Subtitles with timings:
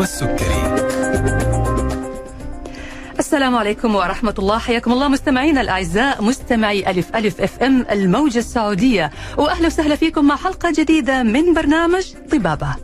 [0.00, 0.80] نشوى السكري
[3.18, 4.58] السلام عليكم ورحمة الله.
[4.58, 9.10] حياكم الله مستمعينا الأعزاء مستمعي ألف ألف أف أم الموجة السعودية.
[9.38, 12.76] وأهلا وسهلا فيكم مع حلقة جديدة من برنامج طبابة.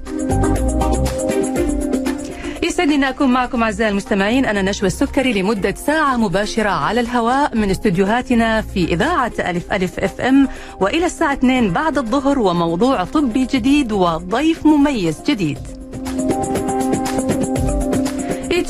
[2.62, 4.44] يسعدني أن أكون معكم أعزائي المستمعين.
[4.46, 10.20] أنا نشوى السكري لمدة ساعة مباشرة على الهواء من استديوهاتنا في إذاعة ألف ألف أف
[10.20, 10.48] أم.
[10.80, 15.75] وإلى الساعة 2 بعد الظهر وموضوع طبي جديد وضيف مميز جديد.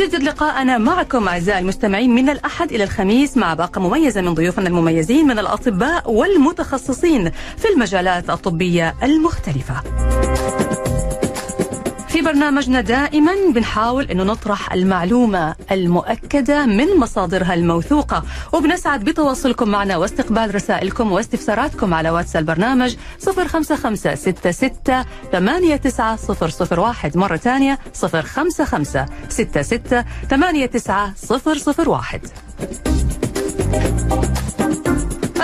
[0.00, 5.26] يتجدد لقاءنا معكم أعزائي المستمعين من الأحد إلى الخميس مع باقة مميزة من ضيوفنا المميزين
[5.26, 9.82] من الأطباء والمتخصصين في المجالات الطبية المختلفة.
[12.26, 18.22] برنامجنا دائما بنحاول إنه نطرح المعلومة المؤكدة من مصادرها الموثوقة.
[18.52, 22.96] وبنسعد بتواصلكم معنا واستقبال رسائلكم واستفساراتكم على واتس البرنامج
[23.46, 25.04] 055 66
[26.78, 27.16] واحد.
[27.16, 30.04] مرة ثانية 055 66
[31.88, 32.20] واحد.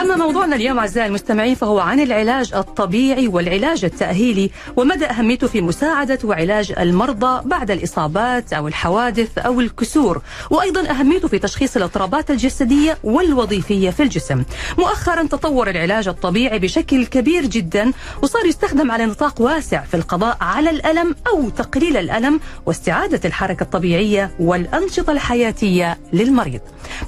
[0.01, 6.19] أما موضوعنا اليوم أعزائي المستمعين فهو عن العلاج الطبيعي والعلاج التأهيلي ومدى أهميته في مساعدة
[6.25, 13.91] وعلاج المرضى بعد الإصابات أو الحوادث أو الكسور وأيضا أهميته في تشخيص الاضطرابات الجسدية والوظيفية
[13.91, 14.43] في الجسم.
[14.79, 20.71] مؤخرا تطور العلاج الطبيعي بشكل كبير جدا وصار يستخدم على نطاق واسع في القضاء على
[20.71, 26.61] الألم أو تقليل الألم واستعادة الحركة الطبيعية والأنشطة الحياتية للمريض.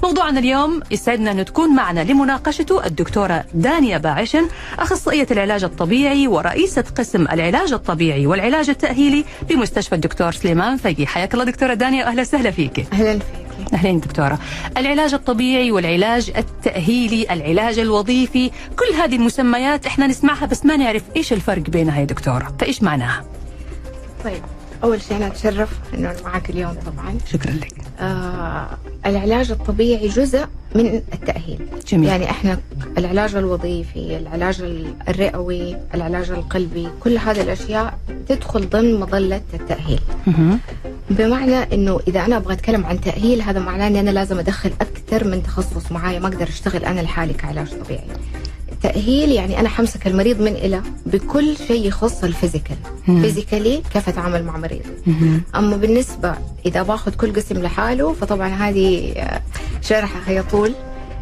[0.03, 4.47] موضوعنا اليوم يسعدنا أن تكون معنا لمناقشته الدكتورة دانيا باعشن
[4.79, 11.45] أخصائية العلاج الطبيعي ورئيسة قسم العلاج الطبيعي والعلاج التأهيلي بمستشفى الدكتور سليمان فقي حياك الله
[11.45, 12.87] دكتورة دانيا وأهلا وسهلا فيك.
[12.93, 13.73] أهلا فيك.
[13.73, 14.39] أهلين دكتورة.
[14.77, 21.33] العلاج الطبيعي والعلاج التأهيلي العلاج الوظيفي كل هذه المسميات إحنا نسمعها بس ما نعرف إيش
[21.33, 22.55] الفرق بينها يا دكتورة.
[22.59, 23.25] فإيش معناها؟
[24.23, 24.41] طيب
[24.83, 27.17] أول شيء أنا أتشرف إنه معك اليوم طبعا.
[27.31, 27.73] شكرا لك.
[27.99, 28.67] آه
[29.05, 30.45] العلاج الطبيعي جزء
[30.75, 31.59] من التأهيل.
[31.87, 32.09] جميل.
[32.09, 32.59] يعني إحنا
[32.97, 34.61] العلاج الوظيفي العلاج
[35.09, 39.99] الرئوي العلاج القلبي كل هذه الأشياء تدخل ضمن مظلة التأهيل.
[40.27, 40.59] مهم.
[41.09, 45.27] بمعنى إنه إذا أنا أبغى أتكلم عن تأهيل هذا معناه إني أنا لازم أدخل أكثر
[45.27, 48.07] من تخصص معايا ما أقدر أشتغل أنا لحالي كعلاج طبيعي.
[48.85, 52.77] تأهيل يعني أنا حمسك المريض من إلى بكل شيء يخص الفيزيكال.
[53.05, 55.41] فيزيكالي كيف أتعامل مع مريض مهم.
[55.55, 56.35] أما بالنسبة
[56.65, 59.41] إذا باخذ كل قسم لحاله فطبعا هذه آه،
[59.81, 60.73] شرحها يطول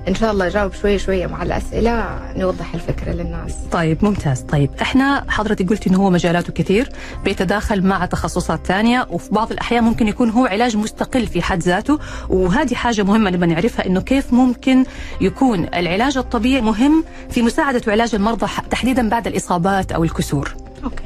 [0.07, 3.55] إن شاء الله أجاوب شوية شوية مع الأسئلة نوضح الفكرة للناس.
[3.71, 4.41] طيب ممتاز.
[4.41, 6.89] طيب إحنا حضرتك قلتي إنه هو مجالاته كثير
[7.23, 11.99] بيتداخل مع تخصصات ثانية وفي بعض الأحيان ممكن يكون هو علاج مستقل في حد ذاته
[12.29, 14.85] وهذه حاجة مهمة نبغى نعرفها إنه كيف ممكن
[15.21, 20.55] يكون العلاج الطبيعي مهم في مساعدة وعلاج المرضى تحديدا بعد الإصابات أو الكسور.
[20.83, 21.03] okay.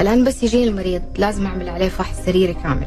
[0.00, 2.86] الآن بس يجيني المريض لازم أعمل عليه فحص سريري كامل.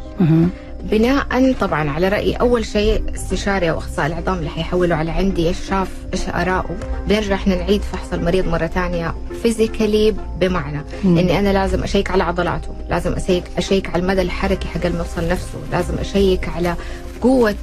[0.84, 5.58] بناء طبعا على رايي أول شيء استشاري أو أخصائي العظام اللي حيحولوا على عندي إيش
[5.70, 6.76] شاف إيش اراءه
[7.08, 11.18] بنرجع إحنا نعيد فحص المريض مرة ثانية physically بمعنى مم.
[11.18, 15.60] إني أنا لازم أشيك على عضلاته لازم اشيك أشيك على المدى الحركي حق المفصل نفسه
[15.72, 16.76] لازم أشيك على
[17.22, 17.56] قوة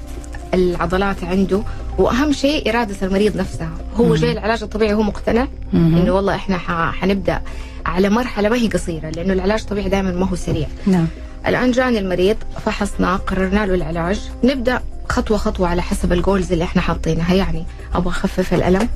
[0.55, 1.63] العضلات عنده
[1.99, 4.15] وأهم شيء إرادة المريض نفسها هو مم.
[4.15, 5.47] جاي العلاج الطبيعي هو مقتنع.
[5.75, 6.59] إنه والله إحنا
[6.93, 7.41] حنبدأ
[7.87, 11.07] على مرحلة ما هي قصيرة لأنه العلاج الطبيعي دائما ما هو سريع نعم
[11.47, 12.37] الآن جاني المريض
[12.67, 14.21] فحصناه قررنا له العلاج.
[14.45, 17.35] نبدأ خطوة خطوة على حسب الجولز اللي إحنا حاطينها.
[17.35, 17.65] يعني
[17.95, 18.89] أبغى أخفف الألم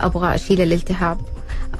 [0.00, 1.18] أبغى أشيل الالتهاب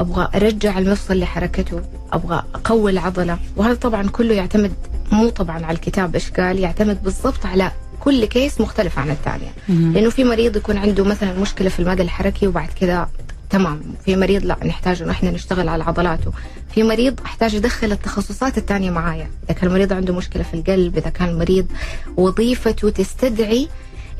[0.00, 1.80] أبغى أرجع المفصل لحركته
[2.12, 3.38] أبغى أقوي العضلة.
[3.56, 4.72] وهذا طبعا كله يعتمد
[5.12, 9.52] مو طبعا على الكتاب إيش قال يعتمد بالضبط على كل كيس مختلف عن الثانية.
[9.68, 9.92] مهم.
[9.92, 13.08] لأنه في مريض يكون عنده مثلا مشكلة في المدى الحركي وبعد كذا
[13.50, 13.80] تمام.
[14.04, 16.32] في مريض لا نحتاج إنه إحنا نشتغل على عضلاته.
[16.74, 19.30] في مريض أحتاج أدخل التخصصات الثانية معايا.
[19.44, 21.66] إذا كان المريض عنده مشكلة في القلب إذا كان المريض
[22.16, 23.68] وظيفته تستدعي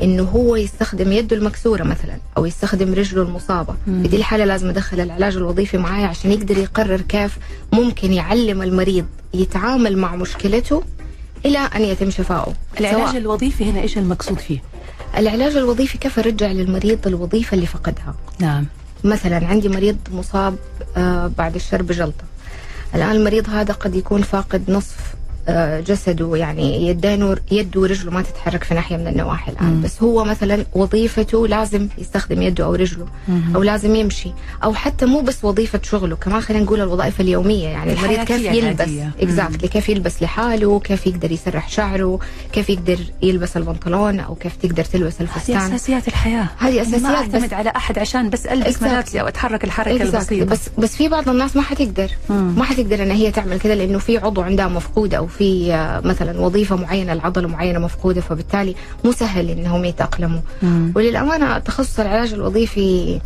[0.02, 3.74] إنه هو يستخدم يده المكسورة مثلا أو يستخدم رجله المصابة.
[3.86, 4.03] مم.
[4.03, 7.38] في دي الحالة لازم أدخل العلاج الوظيفي معايا عشان يقدر يقرر كيف
[7.72, 10.83] ممكن يعلم المريض يتعامل مع مشكلته
[11.44, 12.54] إلى أن يتم شفائه.
[12.80, 14.62] العلاج سواء الوظيفي هنا إيش المقصود فيه؟
[15.16, 18.66] العلاج الوظيفي كيف أرجع للمريض الوظيفة اللي فقدها؟ نعم.
[19.04, 20.56] مثلا عندي مريض مصاب
[20.97, 22.24] آه، بعد الشر بجلطة.
[22.94, 25.14] الآن المريض هذا قد يكون فاقد نصف
[25.87, 29.83] جسده يعني يدين يده ورجله ما تتحرك في ناحية من النواحي الآن مم.
[29.83, 33.57] بس هو مثلا وظيفته لازم يستخدم يده أو رجله مهم.
[33.57, 34.33] أو لازم يمشي
[34.65, 38.89] أو حتى مو بس وظيفة شغله كمان خلينا نقول الوظائف اليومية يعني المريض كيف يلبس.
[39.21, 42.19] اكزاكتلي كيف يلبس لحاله كيف يقدر يسرح شعره
[42.53, 47.04] كيف يقدر يلبس البنطلون أو كيف تقدر تلبس هذه الفستان أساسيات الحياة هذه ما أساسيات
[47.04, 48.83] أعتمد بس على أحد عشان بس ألبس.
[48.83, 50.03] ملابسي أو أتحرك الحركة.
[50.03, 52.54] البسيطة بس بس في بعض الناس ما حتقدر مم.
[52.59, 56.41] ما حتقدر إن هي تعمل كده لأنه في عضو عندها مفقود أو في آه، مثلا
[56.41, 58.74] وظيفة معينة العضلة معينة مفقودة فبالتالي
[59.04, 60.92] مو سهل إنهم يتأقلموا مم.
[60.97, 63.21] وللأمانة تخصص العلاج الوظيفي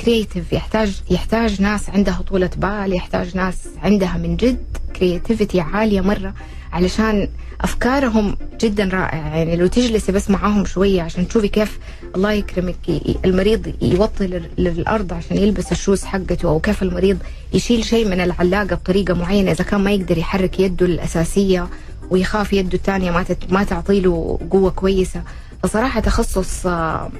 [0.00, 4.64] creative يحتاج يحتاج ناس عندها طولة بال يحتاج ناس عندها من جد
[4.96, 6.34] creativity عالية مرة
[6.76, 7.28] علشان
[7.60, 9.36] أفكارهم جدا رائعة.
[9.36, 11.78] يعني لو تجلسي بس معاهم شوية عشان تشوفي كيف
[12.16, 12.76] الله يكرمك
[13.24, 17.18] المريض يوطي لل- للأرض عشان يلبس ال shoes حقته أو كيف المريض
[17.52, 19.50] يشيل شيء من العلاقة بطريقة معينة.
[19.50, 21.68] إذا كان ما يقدر يحرك يده الأساسية
[22.10, 25.22] ويخاف يده الثانية ما ما تعطي له قوة كويسة.
[25.62, 27.10] فصراحة تخصص آه،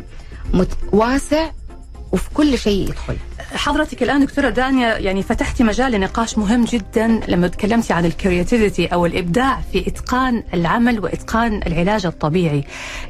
[0.93, 1.51] واسع
[2.17, 3.17] وفي كل شيء يدخل
[3.55, 9.07] حضرتك الآن دكتورة دانيا يعني فتحتي مجال لنقاش مهم جدا لما تكلمتي عن الكرياتيفيتي أو
[9.07, 12.65] الإبداع في إتقان العمل وإتقان العلاج الطبيعي.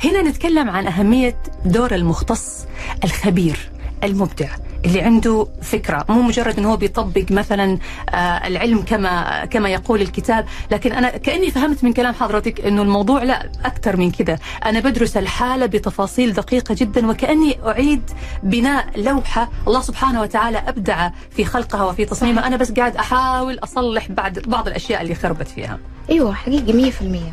[0.05, 2.67] هنا نتكلم عن أهمية دور المختص
[3.05, 3.71] الخبير
[4.05, 4.49] المبدع
[4.85, 7.79] اللي عنده فكرة مو مجرد إنه هو بيطبق مثلا
[8.11, 13.23] آه، العلم كما كما يقول الكتاب لكن أنا كأني فهمت من كلام حضرتك إنه الموضوع
[13.23, 14.39] لا أكثر من كذا.
[14.65, 18.11] أنا بدرس الحالة بتفاصيل دقيقة جدا وكأني أعيد
[18.43, 22.47] بناء لوحة الله سبحانه وتعالى أبدع في خلقها وفي تصميمها.
[22.47, 25.79] أنا بس قاعد أحاول أصلح بعد بعض الأشياء اللي خربت فيها.
[26.11, 27.33] أيوه حقيقي مية في المية.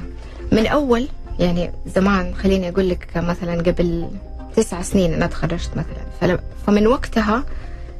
[0.51, 1.07] من أول
[1.39, 4.09] يعني زمان خليني أقول لك مثلا قبل
[4.55, 6.39] تسع سنين أنا تخرجت مثلا.
[6.67, 7.43] فمن وقتها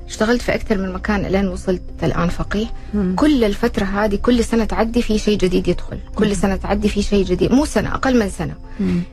[0.08, 2.66] اشتغلت في أكثر من مكان الين وصلت الآن فقيه.
[3.16, 5.98] كل الفترة هذه كل سنة تعدي في شيء جديد يدخل.
[6.16, 7.52] كل سنة تعدي في شيء جديد.
[7.52, 8.56] مو سنة أقل من سنة.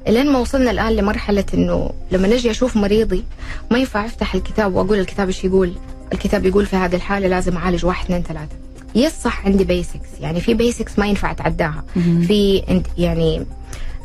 [0.09, 3.25] الين ما وصلنا الآن لمرحلة إنه لما نجي أشوف مريضي
[3.71, 5.73] ما ينفع أفتح الكتاب وأقول الكتاب إيش يقول؟
[6.13, 8.57] الكتاب يقول في هذه الحالة لازم أعالج واحد اثنين ثلاثة.
[8.95, 11.85] yes صح عندي basics يعني في basics ما ينفع أتعداها.
[11.95, 12.63] في
[12.99, 13.47] يعني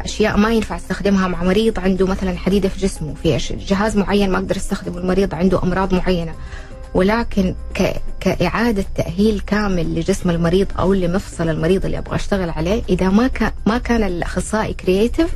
[0.01, 3.38] أشياء ما ينفع أستخدمها مع مريض عنده مثلا حديدة في جسمه في
[3.68, 6.33] جهاز معين ما أقدر أستخدمه المريض عنده أمراض معينة.
[6.94, 8.01] ولكن ك...
[8.19, 13.51] كإعادة تأهيل كامل لجسم المريض أو لمفصل المريض اللي أبغى أشتغل عليه إذا ما كان
[13.65, 15.30] ما كان الأخصائي creative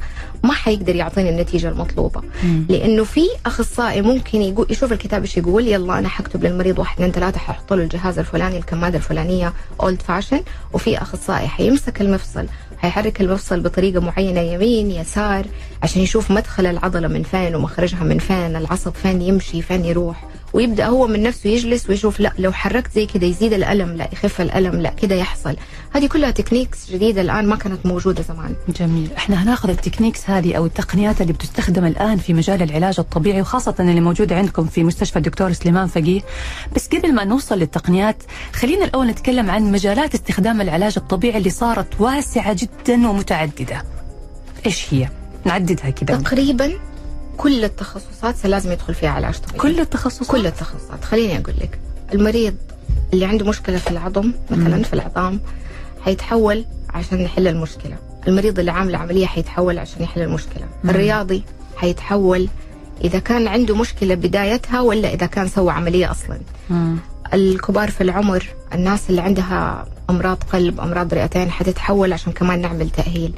[0.44, 2.22] ما حيقدر يعطيني النتيجة المطلوبة.
[2.70, 7.12] لأنه في أخصائي ممكن يقول يشوف الكتاب إيش يقول يلا أنا حكتب للمريض واحد اثنين
[7.12, 10.42] ثلاثة ححط له الجهاز الفلاني الكمادة الفلانية أولد فاشن
[10.74, 12.46] وفي أخصائي حيمسك المفصل.
[12.80, 15.46] حيحرك المفصل بطريقة معينة يمين يسار
[15.84, 20.24] عشان يشوف مدخل العضلة من فين ومخرجها من فين العصب فين يمشي فين يروح.
[20.54, 24.42] ويبدأ هو من نفسه يجلس ويشوف لا لو حركت زي كذا يزيد الألم لا يخف
[24.42, 25.56] الألم لا كذا يحصل.
[25.94, 28.56] هذه كلها techniques جديدة الآن ما كانت موجودة زمان.
[28.80, 29.10] جميل.
[29.18, 33.76] إحنا هناخذ ال techniques هذه أو التقنيات اللي بتستخدم الآن في مجال العلاج الطبيعي وخاصة
[33.80, 36.22] اللي موجودة عندكم في مستشفى الدكتور سليمان فقيه.
[36.76, 38.24] بس قبل ما نوصل للتقنيات
[38.54, 43.84] خلينا الأول نتكلم عن مجالات استخدام العلاج الطبيعي اللي صارت واسعة جدا ومتعددة.
[44.66, 45.10] إيش هي؟
[45.46, 46.16] نعددها كده.
[46.16, 46.74] تقريبا
[47.40, 49.60] كل التخصصات لازم يدخل فيها علاج طبيعي.
[49.60, 51.06] كل التخصصات؟ كل التخصصات.
[51.06, 51.80] خليني أقول لك
[52.14, 52.56] المريض
[53.14, 54.84] اللي عنده مشكلة في العظم مثلا مم.
[54.84, 55.40] في العظام
[56.06, 57.96] حيتحول عشان نحل المشكلة.
[58.28, 60.66] المريض اللي عامل عملية حيتحول عشان يحل المشكلة.
[60.84, 60.90] مم.
[60.90, 61.44] الرياضي
[61.78, 62.48] حيتحول
[63.04, 66.40] إذا كان عنده مشكلة بدايتها ولا إذا كان سوى عملية أصلا.
[66.70, 66.98] مم.
[67.34, 73.34] الكبار في العمر الناس اللي عندها أمراض قلب أمراض رئتين حتتحول عشان كمان نعمل تأهيل.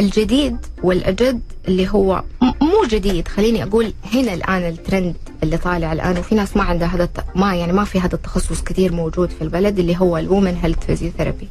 [0.00, 3.28] الجديد والأجد اللي هو مو جديد.
[3.28, 7.72] خليني أقول هنا الآن الترند اللي طالع الآن وفي ناس ما عندها هذا ما يعني
[7.72, 11.48] ما في هذا التخصص كثير موجود في البلد اللي هو ال women health physiotherapy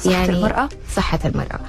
[0.00, 1.60] صحة المرأة؟ صحة المرأة.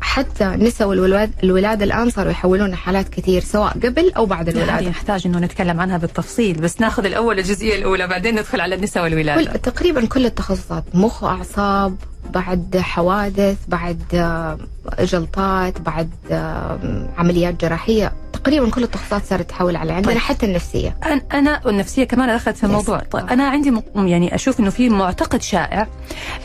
[0.00, 4.88] حتى النساء والولاد الولادة الآن صاروا يحولون حالات كثير سواء قبل أو بعد الولادة.
[4.88, 9.52] نحتاج إنه نتكلم عنها بالتفصيل بس ناخذ الأول الجزئية الأولى بعدين ندخل على النساء والولادة.
[9.52, 11.96] كل تقريبا كل التخصصات مخ واعصاب
[12.34, 14.58] بعد حوادث بعد آه،
[15.00, 16.78] جلطات بعد آه،
[17.18, 18.12] عمليات جراحية.
[18.32, 20.20] تقريبا كل التخصصات صارت تحول على عندنا طيب.
[20.22, 20.96] حتى النفسية.
[21.04, 22.98] أنا- أنا والنفسية كمان دخلت في الموضوع.
[22.98, 23.04] Yes.
[23.10, 25.86] طيب أنا عندي يعني أشوف إنه في معتقد شائع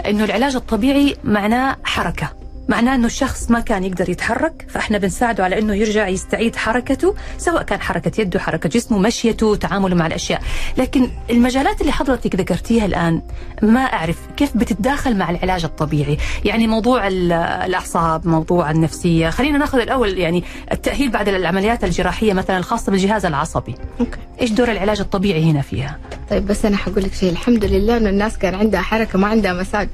[0.08, 2.30] إنه العلاج الطبيعي معناه حركة.
[2.70, 7.64] معناه إنه الشخص ما كان يقدر يتحرك فإحنا بنساعده على إنه يرجع يستعيد حركته سواء
[7.64, 10.42] كان حركة يده حركة جسمه مشيته تعامله مع الأشياء.
[10.78, 13.22] لكن المجالات اللي حضرتك ذكرتيها الآن
[13.62, 16.18] ما أعرف كيف بتتداخل مع العلاج الطبيعي.
[16.46, 19.30] يعني موضوع ال- الأعصاب موضوع النفسية.
[19.30, 23.76] خلينا ناخذ الأول يعني التأهيل بعد العمليات الجراحية مثلا الخاصة بالجهاز العصبي.
[24.00, 24.18] أوكي.
[24.42, 25.98] إيش دور العلاج الطبيعي هنا فيها؟
[26.30, 27.32] طيب بس أنا حقول لك شيء.
[27.32, 29.90] الحمد لله إنه الناس كان عندها حركة ما عندها مساج.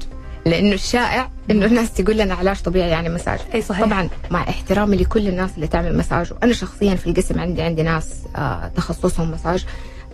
[0.46, 3.38] لأنه الشائع إنه الناس تقول لنا علاج طبيعي يعني مساج.
[3.54, 3.86] إي صحيح.
[3.86, 8.08] طبعا مع احترامي لكل الناس اللي تعمل مساج وأنا شخصيا في القسم عندي عندي ناس
[8.36, 9.64] آه تخصصهم مساج.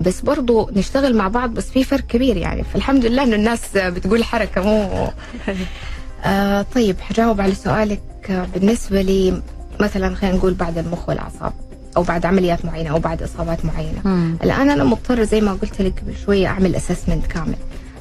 [0.00, 2.64] بس برضو نشتغل مع بعض بس في فرق كبير يعني.
[2.64, 5.08] فالحمد لله إنه الناس بتقول حركة مو
[6.24, 9.42] آه طيب حجاوب على سؤالك آه بالنسبة لي
[9.80, 11.52] مثلا خلينا نقول بعد المخ والأعصاب
[11.96, 14.00] أو بعد عمليات معينة أو بعد إصابات معينة.
[14.04, 14.36] مم.
[14.44, 17.54] الآن أنا مضطر زي ما قلت لك قبل شوية أعمل assessment كامل.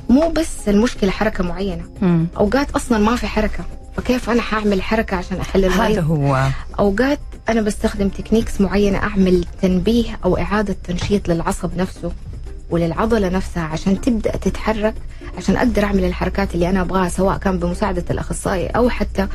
[0.09, 1.83] مو بس المشكلة حركة معينة.
[2.01, 2.27] مم.
[2.37, 3.63] أوقات أصلا ما في حركة
[3.97, 6.47] فكيف أنا حأعمل حركة عشان احل هذا المريض هو.
[6.79, 12.11] أوقات أنا بستخدم techniques معينة أعمل تنبيه أو إعادة تنشيط للعصب نفسه.
[12.69, 14.93] وللعضلة نفسها عشان تبدأ تتحرك
[15.37, 19.27] عشان أقدر أعمل الحركات اللي أنا أبغاها سواء كان بمساعدة الأخصائي أو حتى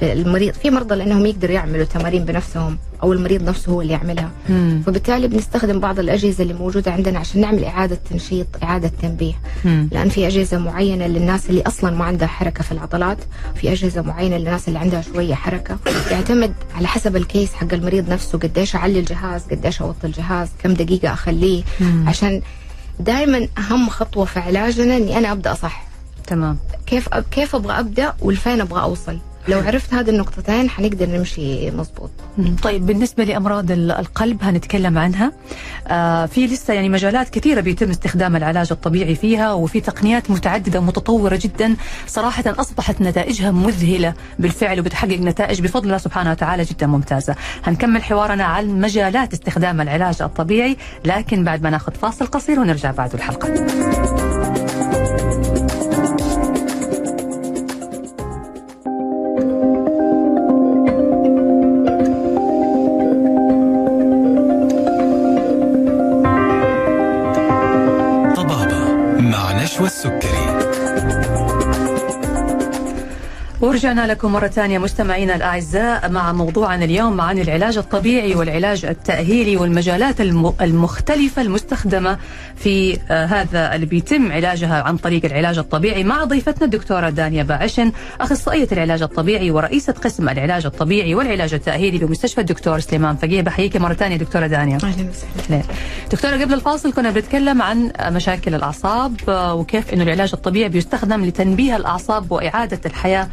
[0.00, 4.82] بالمريض في مرضى لأنهم يقدروا يعملوا تمارين بنفسهم أو المريض نفسه هو اللي يعملها مم.
[4.86, 9.32] فبالتالي بنستخدم بعض الأجهزة اللي موجودة عندنا عشان نعمل إعادة تنشيط إعادة تنبيه
[9.64, 9.88] مم.
[9.92, 13.18] لأن في أجهزة معينة للناس اللي أصلا ما عندها حركة في العضلات
[13.54, 15.76] في أجهزة معينة للناس اللي عندها شوية حركة
[16.10, 21.12] يعتمد على حسب الكيس حق المريض نفسه قديش أعلي الجهاز قديش أوطي الجهاز كم دقيقة
[21.12, 22.04] أخليه مم.
[22.08, 22.42] عشان
[23.00, 25.84] دائما أهم خطوة في علاجنا إني أنا أبدأ صح.
[26.26, 26.58] تمام.
[26.86, 27.24] كيف أب...
[27.30, 29.18] كيف أبغى أبدأ ولفين أبغى أوصل.
[29.48, 32.10] لو عرفت هذه النقطتين حنقدر نمشي مظبوط.
[32.38, 32.56] مم.
[32.62, 35.32] طيب بالنسبة لأمراض ال- القلب هنتكلم عنها.
[35.88, 41.38] آه في لسه يعني مجالات كثيرة بيتم استخدام العلاج الطبيعي فيها وفي تقنيات متعددة متطورة
[41.42, 41.76] جدا.
[42.06, 47.34] صراحة أصبحت نتائجها مذهلة بالفعل وبتحقق نتائج بفضل الله سبحانه وتعالى جدا ممتازة.
[47.64, 53.14] هنكمل حوارنا عن مجالات استخدام العلاج الطبيعي لكن بعد ما ناخذ فاصل قصير ونرجع بعد
[53.14, 53.48] الحلقة.
[73.72, 80.20] ورجعنا لكم مرة ثانية مستمعينا الأعزاء مع موضوعنا اليوم عن العلاج الطبيعي والعلاج التأهيلي والمجالات
[80.20, 82.18] الم- المختلفة المستخدمة
[82.56, 87.92] في آه، هذا اللي بيتم علاجها عن طريق العلاج الطبيعي مع ضيفتنا الدكتورة دانيا باعشن
[88.20, 93.40] أخصائية العلاج الطبيعي ورئيسة قسم العلاج الطبيعي والعلاج التأهيلي بمستشفى الدكتور سليمان فقيه.
[93.42, 94.78] بحييك مرة ثانية دكتورة دانيا.
[94.84, 95.62] أهلا وسهلا.
[96.12, 101.76] دكتورة قبل الفاصل كنا بنتكلم عن مشاكل الأعصاب آه، وكيف أنه العلاج الطبيعي بيستخدم لتنبيه
[101.76, 103.28] الأعصاب وإعادة الحياة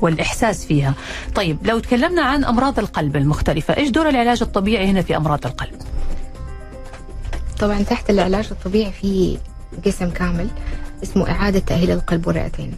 [0.00, 0.94] والإحساس فيها.
[1.34, 5.82] طيب لو تكلمنا عن أمراض القلب المختلفة إيش دور العلاج الطبيعي هنا في أمراض القلب؟
[7.58, 9.38] طبعا تحت العلاج الطبيعي في
[9.86, 10.48] قسم كامل
[11.02, 12.74] اسمه إعادة تأهيل القلب والرئتين.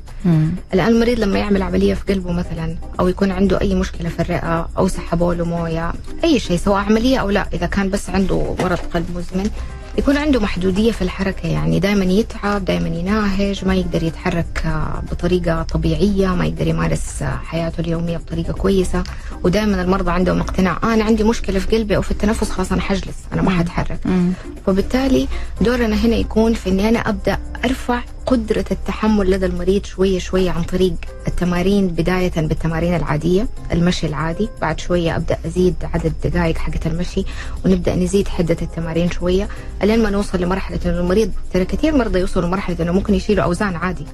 [0.74, 4.68] الآن المريض لما يعمل عملية في قلبه مثلا أو يكون عنده أي مشكلة في الرئة
[4.78, 5.92] أو سحبوا له موية
[6.24, 9.50] أي شيء سواء عملية أو لا إذا كان بس عنده مرض قلب مزمن
[9.98, 14.64] يكون عنده محدودية في الحركة يعني دائما يتعب دائما يناهج ما يقدر يتحرك
[15.10, 19.04] بطريقة طبيعية ما يقدر يمارس حياته اليومية بطريقة كويسة.
[19.44, 22.80] ودائما المرضى عندهم اقتناع آه أنا عندي مشكلة في قلبي أو في التنفس خلاص أنا
[22.80, 23.98] حجلس أنا ما حتحرك.
[24.66, 25.28] فبالتالي
[25.60, 30.62] دورنا هنا يكون في إني أنا أبدأ أرفع قدرة التحمل لدى المريض شوية شوية عن
[30.62, 30.95] طريق
[31.28, 34.49] التمارين بداية بالتمارين العادية المشي العادي.
[34.61, 37.25] بعد شوية أبدأ أزيد عدد الدقائق حقت المشي
[37.64, 39.49] ونبدأ نزيد حدة التمارين شوية
[39.83, 43.76] لين ما نوصل لمرحلة إنه المريض ترى كثير مرضى يوصلوا لمرحلة إنه ممكن يشيلوا أوزان
[43.76, 44.06] عادي.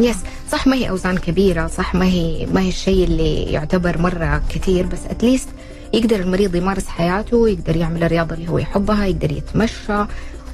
[0.00, 0.16] يس
[0.52, 4.86] صح ما هي أوزان كبيرة صح ما هي ما هي الشيء اللي يعتبر مرة كثير
[4.86, 5.48] بس أتليست
[5.94, 10.04] يقدر المريض يمارس حياته يقدر يعمل الرياضة اللي هو يحبها يقدر يتمشى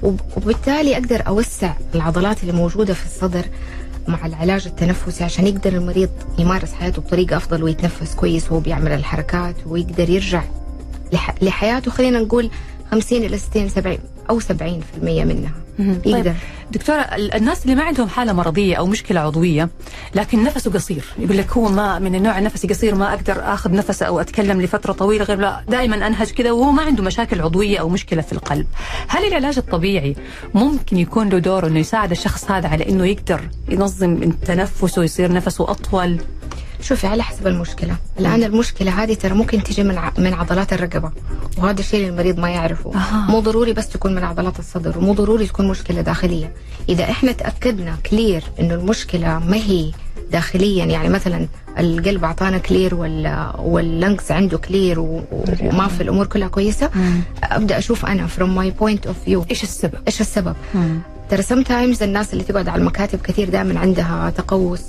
[0.03, 3.45] وبالتالي أقدر أوسع العضلات اللي موجودة في الصدر
[4.09, 9.55] مع العلاج التنفسي عشان يقدر المريض يمارس حياته بطريقة أفضل ويتنفس كويس وهو بيعمل الحركات
[9.67, 10.43] ويقدر يرجع
[11.13, 11.35] لح...
[11.43, 12.51] لحياته خلينا نقول
[12.91, 13.99] 50 إلى 60 70
[14.31, 14.45] أو 70%
[15.03, 15.53] منها.
[15.79, 16.01] مهم.
[16.05, 16.35] طيب يقدر
[16.73, 19.69] دكتورة ال- الناس اللي ما عندهم حالة مرضية أو مشكلة عضوية
[20.15, 24.03] لكن نفسه قصير يقول لك هو ما من النوع نفسي قصير ما أقدر أخذ نفس
[24.03, 27.89] أو أتكلم لفترة طويلة غير لا دائما أنهج كذا وهو ما عنده مشاكل عضوية أو
[27.89, 28.67] مشكلة في القلب.
[29.09, 30.17] هل العلاج الطبيعي
[30.55, 35.71] ممكن يكون له دور أنه يساعد الشخص هذا على أنه يقدر ينظم تنفسه يصير نفسه
[35.71, 36.21] أطول؟
[36.83, 37.97] شوفي على حسب المشكلة.
[38.21, 41.11] الآن المشكلة هذه ترى ممكن تجي من ع- من عضلات الرقبة.
[41.59, 42.95] وهذا الشيء المريض ما يعرفه.
[42.95, 43.27] أها.
[43.31, 46.53] مو ضروري بس تكون من عضلات الصدر ومو ضروري تكون مشكلة داخلية.
[46.89, 49.93] إذا إحنا تأكدنا clear إنه المشكلة ما هي
[50.33, 51.47] داخليا يعني مثلا
[51.79, 56.91] القلب أعطانا clear ولا وال lungs عنده clear وما في الأمور كلها كويسة
[57.43, 59.41] أبدأ أشوف أنا from my point of view.
[59.51, 60.57] إيش السبب؟ إيش السبب؟
[61.31, 64.83] ترى sometimes الناس اللي تقعد على المكاتب كثير دائما عندها تقوس.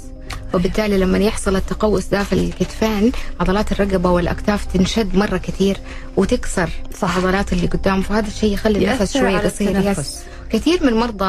[0.54, 5.78] وبالتالي لما يحصل التقوس ده في الكتفين عضلات الرقبة والأكتاف تنشد مرة كثير
[6.18, 6.70] وتكسر
[7.00, 7.16] صح.
[7.18, 9.92] العضلات اللي قدام فهذا الشيء يخلي النفس شوية قصير.
[9.92, 10.20] yes
[10.54, 11.26] كثير من مرضى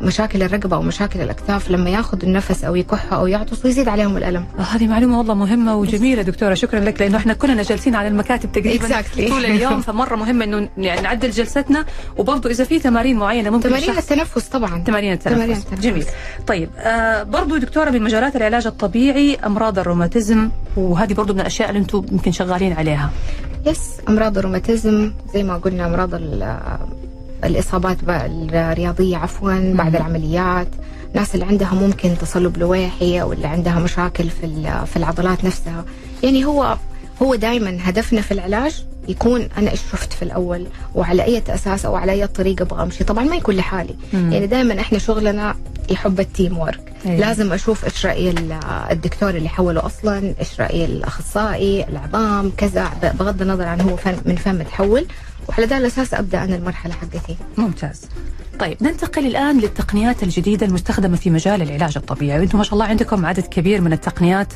[0.00, 4.62] مشاكل الرقبة ومشاكل الأكتاف لما ياخذوا النفس أو يكحوا أو يعطسوا يزيد عليهم الألم آه،
[4.62, 8.88] هذه معلومة والله مهمة وجميلة دكتورة شكرا لك لأنه إحنا كلنا جالسين على المكاتب تقريبا
[8.88, 9.28] Exactly.
[9.28, 11.84] طول اليوم فمرة مهم إنه يعني نعدل جلستنا
[12.18, 15.36] وبرضه إذا في تمارين معينة ممكن تمارين التنفس طبعا تمارين التنفس.
[15.36, 15.82] تمارين التنفس.
[15.82, 16.04] جميل
[16.46, 21.80] طيب آه برضو دكتورة من مجالات العلاج الطبيعي أمراض الروماتيزم وهذه برضو من الأشياء اللي
[21.80, 23.10] أنتم يمكن شغالين عليها
[23.66, 26.14] يس أمراض الروماتيزم زي ما قلنا أمراض
[27.46, 30.68] الإصابات الرياضية عفوا بعد العمليات.
[31.14, 34.46] الناس اللي عندها ممكن تصلب لويحي أو اللي عندها مشاكل في
[34.86, 35.84] في العضلات نفسها.
[36.22, 36.76] يعني هو
[37.22, 41.96] هو دائما هدفنا في العلاج يكون أنا إيش شفت في الأول وعلى أي أساس أو
[41.96, 43.04] على أي طريقة أبغى أمشي.
[43.04, 43.94] طبعا ما يكون لحالي.
[44.12, 44.32] مم.
[44.32, 45.54] يعني دائما إحنا شغلنا
[45.90, 47.16] يحب ال team work أيوة.
[47.20, 48.58] لازم أشوف إيش رأي ال-
[48.90, 52.90] الدكتور اللي حوله أصلا إيش رأي الأخصائي العظام كذا.
[53.18, 55.06] بغض النظر عن هو من فين متحول.
[55.48, 57.36] وعلى ذا الأساس أبدأ أنا المرحلة حقتي.
[57.56, 58.02] ممتاز.
[58.58, 58.76] طيب.
[58.82, 62.40] ننتقل الآن للتقنيات الجديدة المستخدمة في مجال العلاج الطبيعي.
[62.40, 64.52] وأنتم ما شاء الله عندكم عدد كبير من التقنيات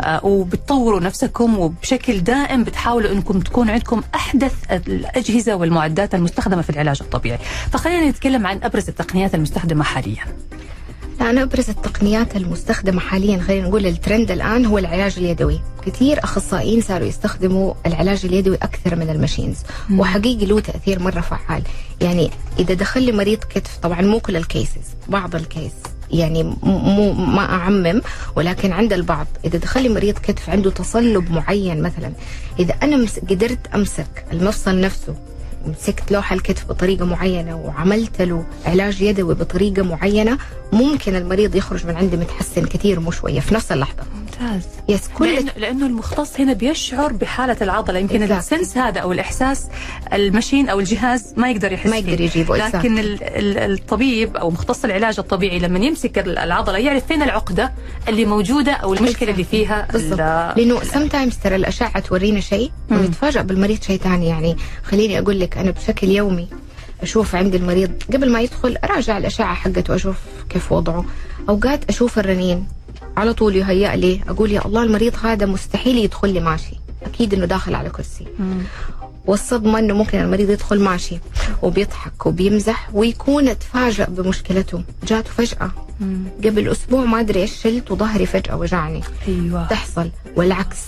[0.00, 6.98] آه، وبتطوروا نفسكم وبشكل دائم بتحاولوا إنكم تكون عندكم أحدث الأجهزة والمعدات المستخدمة في العلاج
[7.00, 7.38] الطبيعي.
[7.72, 10.24] فخلينا نتكلم عن أبرز التقنيات المستخدمة حاليا.
[11.30, 15.60] أنا أبرز التقنيات المستخدمة حاليا خلينا نقول الترند الآن هو العلاج اليدوي.
[15.86, 19.56] كثير أخصائيين صاروا يستخدموا العلاج اليدوي أكثر من ال machines
[19.88, 20.00] مم.
[20.00, 21.62] وحقيقي له تأثير مرة فعال.
[22.00, 25.72] يعني إذا دخل لي مريض كتف طبعا مو كل ال cases بعض ال case.
[26.10, 28.00] يعني مو ما أعمم
[28.36, 29.26] ولكن عند البعض.
[29.44, 32.12] إذا دخل لي مريض كتف عنده تصلب معين مثلا
[32.58, 35.14] إذا أنا مس- قدرت أمسك المفصل نفسه
[35.66, 40.38] مسكت لوح الكتف بطريقة معينة وعملت له علاج يدوي بطريقة معينة
[40.72, 44.02] ممكن المريض يخرج من عندي متحسن كثير مو شوية في نفس اللحظة.
[44.42, 47.98] ممتاز يس كل لأنه, لأنه المختص هنا بيشعر بحالة العضلة.
[47.98, 48.32] يمكن Exactly.
[48.32, 49.66] السنس هذا أو الإحساس
[50.12, 52.24] المشين أو الجهاز ما يقدر يحس ما يقدر فيه.
[52.24, 57.22] يجيبه لكن ال- ال- الطبيب أو مختص العلاج الطبيعي لما يمسك ال- العضلة يعرف فين
[57.22, 57.72] العقدة
[58.08, 60.20] اللي موجودة أو المشكلة اللي فيها بالضبط.
[60.20, 62.70] ال- لأنه sometimes ترى الأشعة تورينا شيء.
[62.90, 66.48] ونتفاجئ بالمريض شيء ثاني يعني خليني أقول لك أنا بشكل يومي
[67.02, 70.16] أشوف عند المريض قبل ما يدخل أراجع الأشعة حقته أشوف
[70.48, 71.04] كيف وضعه.
[71.48, 72.66] أوقات أشوف الرنين.
[73.16, 76.76] على طول يهيأ لي أقول يا الله المريض هذا مستحيل يدخل لي ماشي.
[77.02, 78.26] أكيد إنه داخل على كرسي.
[78.38, 78.58] مم.
[79.26, 81.18] والصدمة إنه ممكن المريض يدخل ماشي.
[81.62, 84.82] وبيضحك وبيمزح ويكون تفاجأ بمشكلته.
[85.06, 85.70] جاته فجأة.
[86.00, 86.24] مم.
[86.44, 89.00] قبل أسبوع ما أدري إيش شلت وظهري فجأة وجعني.
[89.28, 89.66] أيوه.
[89.66, 90.10] تحصل.
[90.36, 90.78] والعكس.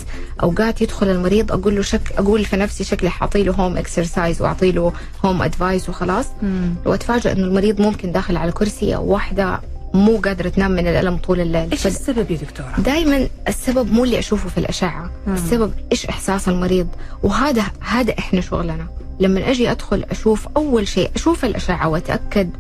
[0.43, 4.73] أوقات يدخل المريض أقول له شك أقول في نفسي شكلي حاعطي له home exercise وأعطي
[4.73, 4.93] له
[5.25, 6.27] home advice وخلاص.
[6.43, 6.75] مم.
[6.87, 9.61] واتفاجئ إنه المريض ممكن داخل على كرسي أو واحدة
[9.95, 14.19] مو قادرة تنام من الألم طول الليل إيش السبب يا دكتورة؟ دائما السبب مو اللي
[14.19, 15.35] أشوفه في الأشعة مم.
[15.35, 16.89] السبب إيش إحساس المريض
[17.23, 18.87] وهذا هذا إحنا شغلنا
[19.21, 22.51] لما أجي أدخل أشوف أول شيء أشوف الأشعة وأتأكد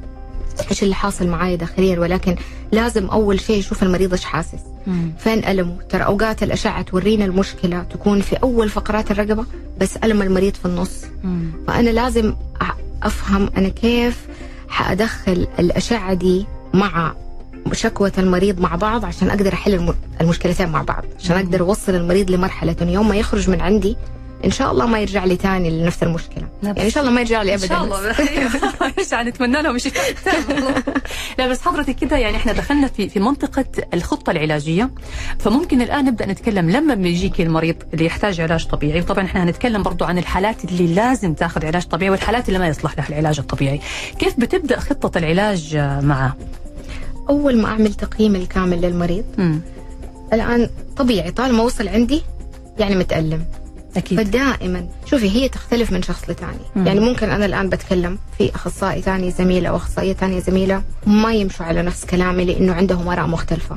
[0.70, 2.37] إيش اللي حاصل معايا داخليا ولكن
[2.73, 5.12] لازم أول شيء أشوف المريض إيش حاسس مم.
[5.18, 9.44] فين ألمه ترى أوقات الأشعة تورينا المشكلة تكون في أول فقرات الرقبة
[9.81, 11.53] بس ألم المريض في النص مم.
[11.66, 12.35] فأنا لازم
[13.03, 14.27] أفهم أنا كيف
[14.68, 17.14] حأدخل الأشعة دي مع
[17.72, 22.31] شكوى المريض مع بعض عشان أقدر أحل الم- المشكلتين مع بعض عشان أقدر أوصل المريض
[22.31, 23.96] لمرحلة إنه يوم ما يخرج من عندي
[24.44, 26.42] إن شاء الله ما يرجع لي تاني لنفس المشكلة.
[26.62, 27.68] نفس- يعني إن شاء الله ما يرجع لي إن أبدا.
[27.74, 28.14] شاء الله
[29.12, 29.92] يعني نتمنى لهم شيء.
[31.38, 34.90] لا بس حضرتك كده يعني إحنا دخلنا في في منطقة الخطة العلاجية
[35.38, 39.00] فممكن الآن نبدأ نتكلم لما بيجيك المريض اللي يحتاج علاج طبيعي.
[39.00, 42.98] وطبعا إحنا هنتكلم برضو عن الحالات اللي لازم تاخذ علاج طبيعي والحالات اللي ما يصلح
[42.98, 43.81] لها العلاج الطبيعي.
[44.18, 46.37] كيف بتبدأ خطة العلاج معه
[47.30, 49.60] أول ما أعمل تقييم الكامل للمريض مم.
[50.32, 52.22] الآن طبيعي طالما وصل عندي
[52.78, 53.44] يعني متألم.
[53.96, 54.20] أكيد.
[54.22, 56.58] فدائما شوفي هي تختلف من شخص لتاني.
[56.76, 56.87] مم.
[56.87, 61.66] يعني ممكن أنا الآن بتكلم في أخصائي ثاني زميلة أو أخصائية ثانية زميلة ما يمشوا
[61.66, 63.76] على نفس كلامي لأنه عندهم آراء مختلفة.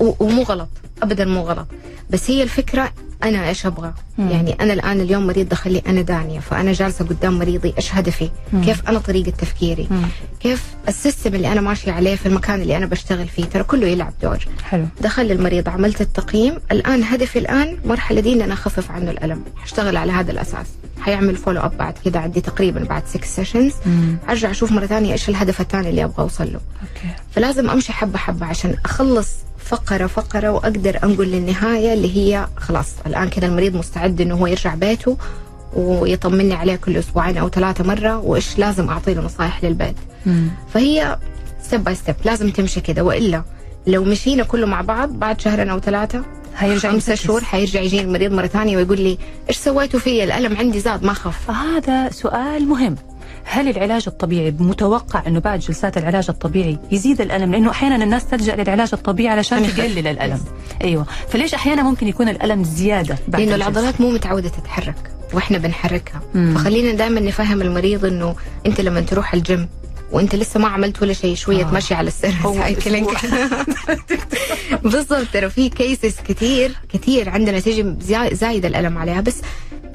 [0.00, 0.68] ومو غلط.
[1.02, 1.66] ابدا مو غلط.
[2.10, 4.30] بس هي الفكرة أنا إيش أبغى؟ مم.
[4.30, 8.30] يعني أنا الآن اليوم مريض دخل لي أنا دانيه فأنا جالسة قدام مريضي إيش هدفي؟
[8.52, 8.64] مم.
[8.64, 10.02] كيف أنا طريقة تفكيري؟ مم.
[10.40, 13.86] كيف ال system اللي أنا ماشية عليه في المكان اللي أنا بشتغل فيه؟ ترى كله
[13.86, 14.38] يلعب دور.
[14.64, 14.86] حلو.
[15.00, 16.54] دخل المريض عملت التقييم.
[16.72, 19.44] الآن هدفي الآن مرحلة دي إن أنا أخفف عنه الألم.
[19.56, 20.66] حاشتغل على هذا الأساس.
[21.00, 23.72] حيعمل follow up بعد كذا عندي تقريبا بعد 6 sessions.
[24.28, 26.60] أرجع أشوف مرة ثانية إيش الهدف الثاني اللي أبغى أوصل له.
[26.82, 27.14] okay.
[27.34, 29.28] فلازم أمشي حبة حبة عشان أخلص
[29.68, 34.74] فقرة فقرة وأقدر أنقل للنهاية اللي هي خلاص الآن كذا المريض مستعد إنه هو يرجع
[34.74, 35.16] بيته
[35.76, 40.48] ويطمني عليه كل أسبوعين أو ثلاثة مرة وإيش لازم أعطي له نصائح للبيت مم.
[40.74, 41.18] فهي
[41.62, 43.42] step by step لازم تمشي كده وإلا
[43.86, 46.22] لو مشينا كله مع بعض بعد شهرين أو ثلاثة
[46.56, 47.14] هيرجع خمسة.
[47.14, 51.12] شهور حيرجع يجيني المريض مرة ثانية ويقول لي إيش سويتوا فيا الألم عندي زاد ما
[51.12, 52.96] خف فهذا سؤال مهم
[53.50, 58.56] هل العلاج الطبيعي متوقع إنه بعد جلسات العلاج الطبيعي يزيد الألم؟ لأنه أحيانا الناس تلجأ
[58.56, 59.66] للعلاج الطبيعي علشان.
[59.76, 60.40] تقلل الألم.
[60.84, 61.06] أيوه.
[61.28, 66.22] فليش أحيانا ممكن يكون الألم زيادة بعد الجلسة؟ العضلات مو متعودة تتحرك وإحنا بنحركها.
[66.34, 66.54] مم.
[66.54, 68.34] فخلينا دائما نفهم المريض إنه
[68.66, 69.68] أنت لما تروح الجيم
[70.12, 71.70] وأنت لسه ما عملت ولا شيء شوية آه.
[71.70, 73.08] تمشي على السير هو cycling
[74.84, 75.26] بالضبط.
[75.32, 77.94] ترى في cases كثير كثير عندنا تجي
[78.32, 79.20] زايد الألم عليها.
[79.20, 79.36] بس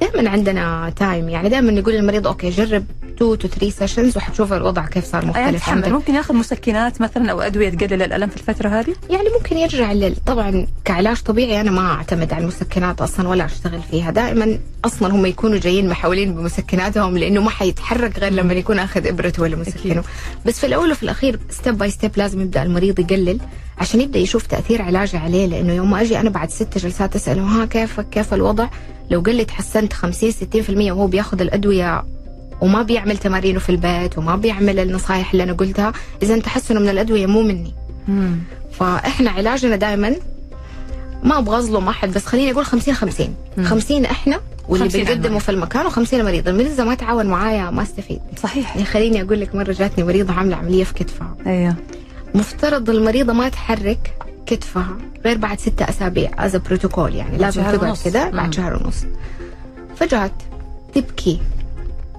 [0.00, 2.84] دائما عندنا time يعني دائما نقول للمريض okay جرب
[3.16, 5.88] 2 to 3 sessions وحتشوف الوضع كيف صار يعني مختلف عندك.
[5.88, 10.16] ممكن ياخذ مسكنات مثلا أو أدوية تقلل الألم في الفترة هذه؟ يعني ممكن يرجع لل...
[10.26, 14.10] طبعا كعلاج طبيعي أنا ما أعتمد على المسكنات أصلا ولا أشتغل فيها.
[14.10, 19.42] دائما أصلا هم يكونوا جايين محولين بمسكناتهم لأنه ما حيتحرك غير لما يكون أخذ ابرته
[19.42, 20.02] ولا مسكنه
[20.46, 23.40] بس في الأول وفي الأخير step by step لازم يبدأ المريض يقلل
[23.78, 25.46] عشان يبدأ يشوف تأثير علاجه عليه.
[25.46, 28.68] لأنه يوم ما أجي أنا بعد ست جلسات أسأله ها كيفك كيف الوضع؟
[29.10, 32.04] لو قال لي تحسنت 50 60% وهو بياخذ الأدوية
[32.60, 35.92] وما بيعمل تمارينه في البيت وما بيعمل النصائح اللي أنا قلتها
[36.22, 37.74] إذا تحسنه من الأدوية مو مني.
[38.72, 40.16] فإحنا علاجنا دائما
[41.22, 45.38] ما أبغى أظلم أحد بس خليني أقول 50 50 50 إحنا واللي 50 بنقدمه.
[45.38, 48.20] في المكان و50 المريض المريض إذا ما تعاون معايا ما استفيد.
[48.42, 48.76] صحيح.
[48.76, 51.36] يعني خليني أقول لك مرة جاتني مريضة عاملة عملية في كتفها.
[51.46, 51.74] أيوه
[52.34, 54.14] مفترض المريضة ما تحرك
[54.46, 57.96] كتفها غير بعد ستة أسابيع از بروتوكول يعني لازم تقعد.
[58.04, 58.30] كذا.
[58.30, 59.04] بعد شهر ونص.
[59.96, 60.32] فجأت
[60.94, 61.40] تبكي.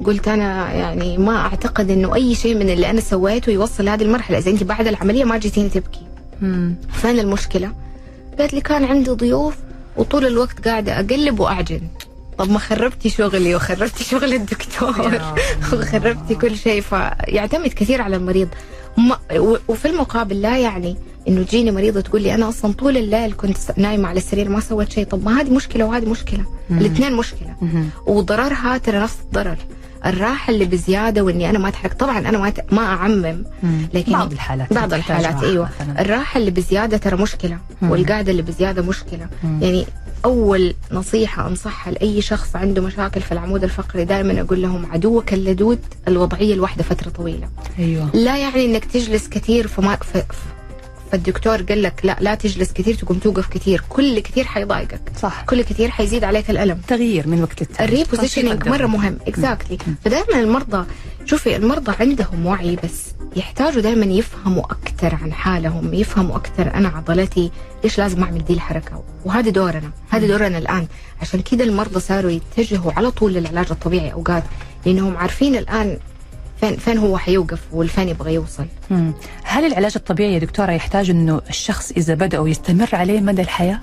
[0.05, 4.37] قلت أنا يعني ما أعتقد إنه أي شيء من اللي أنا سويته يوصل لهذه المرحلة.
[4.37, 6.01] إذا أنت بعد العملية ما جيتيني تبكي.
[6.41, 6.75] مم.
[6.93, 7.71] فين المشكلة؟
[8.39, 9.55] قالت لي كان عندي ضيوف
[9.97, 11.81] وطول الوقت قاعدة أقلب وأعجن.
[12.37, 15.21] طب ما خربتي شغلي وخربتي شغل الدكتور
[15.73, 16.81] وخربتي كل شيء.
[16.81, 18.47] فيعتمد كثير على المريض.
[19.67, 24.07] وفي المقابل لا يعني إنه تجيني مريضة تقول لي أنا أصلا طول الليل كنت نايمة
[24.09, 25.05] على السرير ما سويت شيء.
[25.05, 26.45] طب ما هذه مشكلة وهذه مشكلة.
[26.71, 27.55] الاثنين مشكلة.
[28.07, 29.57] وضررها ترى نفس الضرر.
[30.05, 33.43] الراحة اللي بزيادة وإني أنا ما اتحرك طبعا أنا ما ما أعمم.
[33.63, 33.87] مم.
[33.93, 35.69] لكن بعض الحالات بعض الحالات أيوه.
[35.81, 36.01] مثلاً.
[36.01, 37.57] الراحة اللي بزيادة ترى مشكلة.
[37.81, 37.91] مم.
[37.91, 39.27] والقعدة اللي بزيادة مشكلة.
[39.43, 39.59] مم.
[39.63, 39.85] يعني
[40.25, 45.79] أول نصيحة أنصحها لأي شخص عنده مشاكل في العمود الفقري دائما أقول لهم عدوك اللدود
[46.07, 47.47] الوضعية الواحده فترة طويلة.
[47.79, 48.09] أيوه.
[48.13, 50.17] لا يعني إنك تجلس كثير فما ف...
[50.17, 50.54] ف-
[51.11, 53.83] فالدكتور قال لك لا لا تجلس كثير تقوم توقف كثير.
[53.89, 55.01] كل كثير حيضايقك.
[55.21, 55.43] صح.
[55.45, 56.81] كل كثير حيزيد عليك الألم.
[56.87, 58.87] تغيير من وقت للتاني ال repositioning مرة.
[58.87, 59.17] مهم.
[59.27, 60.85] exactly فدائما المرضى
[61.25, 67.51] شوفي المرضى عندهم وعي بس يحتاجوا دائما يفهموا أكثر عن حالهم يفهموا أكثر أنا عضلتي
[67.83, 69.03] ليش لازم أعمل دي الحركة.
[69.25, 69.91] وهذا دورنا.
[70.09, 70.87] هذا دورنا الآن.
[71.21, 74.43] عشان كذا المرضى صاروا يتجهوا على طول للعلاج الطبيعي أوقات
[74.85, 75.97] لأنهم عارفين الآن
[76.69, 79.13] فين فين هو حيوقف والفين يبغى يوصل مم.
[79.43, 83.79] هل العلاج الطبيعي يا دكتورة يحتاج إنه الشخص إذا بدأ ويستمر عليه مدى الحياة؟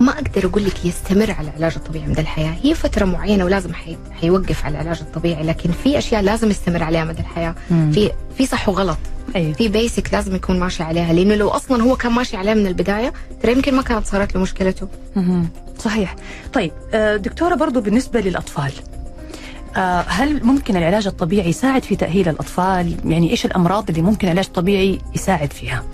[0.00, 3.96] ما أقدر أقول لك يستمر على العلاج الطبيعي مدى الحياة هي فترة معينة ولازم حي...
[4.20, 7.92] حيوقف على العلاج الطبيعي لكن في أشياء لازم يستمر عليها مدى الحياة مم.
[7.92, 8.98] في في صح وغلط
[9.36, 12.66] أيوه في بيسك لازم يكون ماشي عليها لأنه لو أصلا هو كان ماشي عليها من
[12.66, 13.12] البداية
[13.42, 15.48] ترى يمكن ما كانت صارت له مشكلته مهم.
[15.78, 16.16] صحيح
[16.52, 18.95] طيب آه، دكتورة برضو بالنسبة للأطفال آه،
[20.08, 24.98] هل ممكن العلاج الطبيعي يساعد في تأهيل الأطفال؟ يعني إيش الأمراض اللي ممكن العلاج الطبيعي
[25.14, 25.84] يساعد فيها؟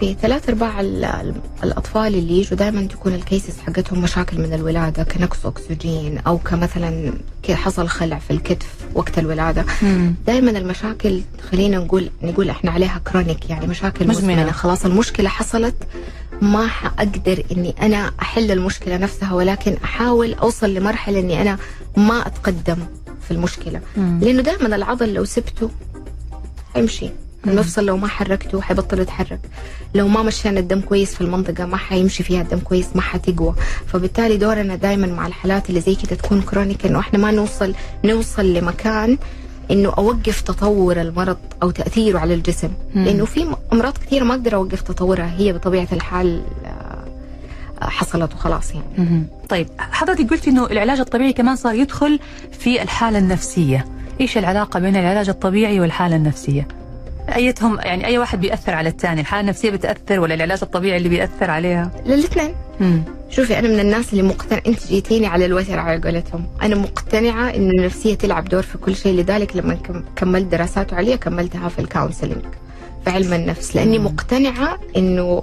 [0.00, 1.34] في ثلاث أرباع ال- ال-
[1.64, 7.12] الأطفال اللي يجوا دائما تكون ال cases حقتهم مشاكل من الولادة كنقص اكسجين أو كمثلا
[7.50, 9.64] حصل خلع في الكتف وقت الولادة.
[10.26, 14.32] دائما المشاكل خلينا نقول نقول إحنا عليها chronic يعني مشاكل مزمنة.
[14.34, 15.74] مزمنة, خلاص المشكلة حصلت
[16.42, 21.58] ما حأقدر إني أنا أحل المشكلة نفسها ولكن أحاول أوصل لمرحلة إني أنا
[21.96, 22.76] ما أتقدم
[23.22, 23.80] في المشكلة.
[23.96, 24.18] مم.
[24.22, 25.70] لأنه دائما العضل لو سبته
[26.74, 27.10] حيمشي.
[27.46, 29.40] المفصل لو ما حركته حيبطل يتحرك.
[29.94, 33.54] لو ما مشينا الدم كويس في المنطقة ما حيمشي فيها الدم كويس ما حتقوى.
[33.86, 37.74] فبالتالي دورنا دائما مع الحالات اللي زي كده تكون كرونيك إنه إحنا ما نوصل
[38.04, 39.18] نوصل لمكان
[39.70, 42.70] إنه أوقف تطور المرض أو تأثيره على الجسم.
[42.94, 43.04] مم.
[43.04, 47.04] لأنه في أمراض كثيرة ما أقدر أوقف تطورها هي بطبيعة الحال آه،
[47.82, 48.86] حصلت وخلاص يعني.
[48.98, 49.26] مهم.
[49.48, 52.20] طيب حضرتك قلت إنه العلاج الطبيعي كمان صار يدخل
[52.58, 53.84] في الحالة النفسية.
[54.20, 56.68] إيش العلاقة بين العلاج الطبيعي والحالة النفسية؟
[57.36, 61.50] أيتهم يعني أي واحد بيأثر على الثاني الحالة النفسية بتأثر ولا العلاج الطبيعي اللي بيأثر
[61.50, 62.54] عليها للاثنين.
[63.30, 67.70] شوفي أنا من الناس اللي مقتنع أنت جيتيني على الوتر على قولتهم أنا مقتنعة انه
[67.70, 72.42] النفسية تلعب دور في كل شيء لذلك لما كم- كملت دراسات عليا كملتها في الكونسلنج
[73.04, 74.04] في علم النفس لأني مم.
[74.04, 75.42] مقتنعة إنه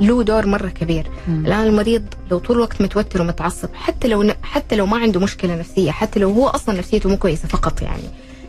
[0.00, 1.46] له دور مرة كبير مم.
[1.46, 5.56] الآن المريض لو طول الوقت متوتر ومتعصب حتى لو ن- حتى لو ما عنده مشكلة
[5.56, 8.02] نفسية حتى لو هو أصلا نفسيته مو كويسة فقط يعني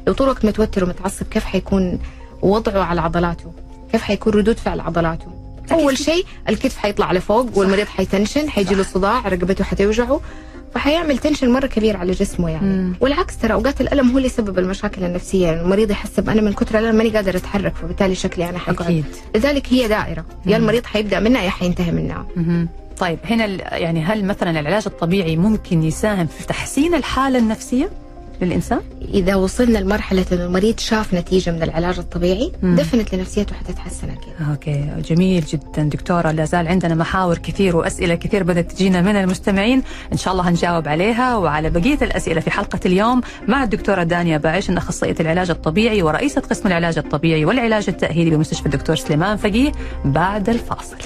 [0.07, 1.99] لو طول الوقت متوتر ومتعصب كيف حيكون
[2.41, 3.51] وضعه على عضلاته.
[3.91, 5.25] كيف حيكون ردود فعل عضلاته؟
[5.71, 10.21] أول شيء الكتف حيطلع لفوق والمريض حيتنشن حيجي له صداع رقبته حتوجعه
[10.73, 12.67] فحيعمل تنشن مرة كبير على جسمه يعني.
[12.67, 12.95] مم.
[13.01, 15.47] والعكس ترى أوقات الألم هو اللي يسبب المشاكل النفسية.
[15.47, 19.03] يعني المريض يحسب أنا من كثر الألم ماني قادر أتحرك فبالتالي شكلي أنا حقعد
[19.35, 20.25] لذلك هي دائرة.
[20.45, 22.25] يا المريض حيبدأ منها يا حينتهي منها.
[22.35, 22.69] مهم.
[22.97, 23.45] طيب هنا
[23.77, 27.89] يعني هل مثلا العلاج الطبيعي ممكن يساهم في تحسين الحالة النفسية؟
[28.41, 28.79] للإنسان؟
[29.13, 32.51] إذا وصلنا لمرحلة إنه المريض شاف نتيجة من العلاج الطبيعي.
[32.63, 34.49] دفنت نفسيته حتتحسن أكيد.
[34.49, 35.83] أوكي جميل جدا.
[35.83, 39.83] دكتورة لا زال عندنا محاور كثير وأسئلة كثير بدأت تجينا من المستمعين.
[40.11, 41.35] إن شاء الله هنجاوب عليها.
[41.37, 46.67] وعلى بقية الأسئلة في حلقة اليوم مع الدكتورة دانيا باعش أخصائية العلاج الطبيعي ورئيسة قسم
[46.67, 49.71] العلاج الطبيعي والعلاج التأهيلي بمستشفى الدكتور سليمان فقيه.
[50.05, 50.97] بعد الفاصل.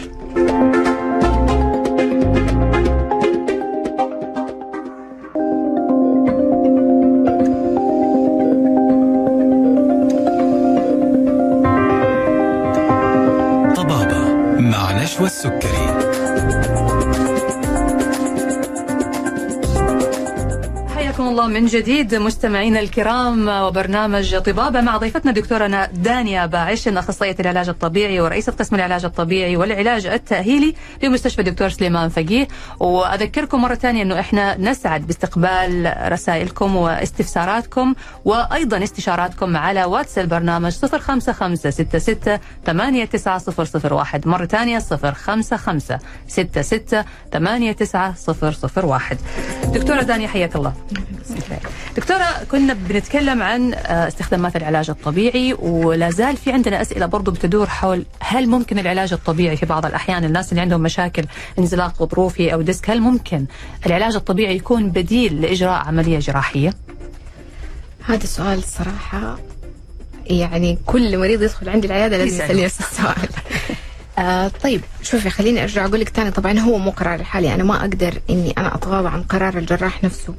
[21.56, 28.52] من جديد مستمعينا الكرام وبرنامج طبابة مع ضيفتنا دكتورنا دانيا باعش أخصائية العلاج الطبيعي ورئيسة
[28.52, 32.48] قسم العلاج الطبيعي والعلاج التأهيلي بمستشفى الدكتور سليمان فقيه.
[32.80, 37.94] وأذكركم مرة ثانية أنه إحنا نسعد باستقبال رسائلكم واستفساراتكم
[38.26, 49.18] وأيضا استشاراتكم على واتس البرنامج 05566 89001 مرة ثانية 05566 89001
[49.74, 50.74] دكتورة دانيا حياك الله.
[51.98, 57.68] دكتورة كنا بنتكلم عن آه، استخدامات العلاج الطبيعي ولا زال في عندنا أسئلة برضو بتدور
[57.68, 61.26] حول هل ممكن العلاج الطبيعي في بعض الأحيان الناس اللي عندهم مشاكل
[61.60, 63.46] انزلاق غضروفي أو ديسك هل ممكن
[63.86, 66.74] العلاج الطبيعي يكون بديل لإجراء عملية جراحية؟
[68.06, 69.38] هذا السؤال الصراحه
[70.26, 72.46] يعني كل مريض يدخل عندي العيادة لازم يسأله.
[72.46, 73.30] يسالني نفس السؤال
[74.20, 77.76] آه طيب شوفي خليني أرجع أقول لك ثاني طبعا هو مو قرار الحالي أنا ما
[77.76, 80.36] أقدر إني أنا أتغاضى عن قرار الجراح نفسه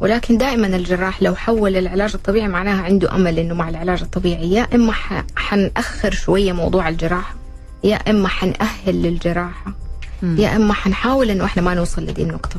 [0.00, 4.52] ولكن دائما الجراح لو حول العلاج الطبيعي معناها عنده أمل إنه مع العلاج الطبيعي.
[4.52, 4.92] يا إما
[5.36, 7.34] حنأخر شوية موضوع الجراحه
[7.84, 9.74] يا إما حنأهل للجراحة
[10.22, 12.56] يا إما حنحاول إنه إحنا ما نوصل لدي النقطة.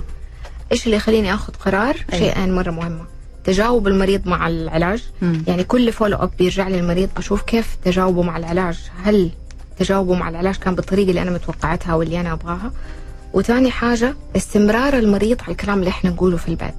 [0.72, 2.34] إيش اللي يخليني آخذ قرار؟ أيوة.
[2.34, 3.06] شيئين مرة مهمة.
[3.44, 5.04] تجاوب المريض مع العلاج.
[5.22, 5.44] مم.
[5.48, 8.80] يعني كل follow up بيرجع لي المريض بشوف كيف تجاوبه مع العلاج.
[9.04, 9.30] هل
[9.80, 12.72] تجاوبه مع العلاج كان بالطريقة اللي أنا متوقعتها واللي أنا أبغاها؟
[13.34, 16.74] وثاني حاجة استمرار المريض على الكلام اللي إحنا نقوله في البيت.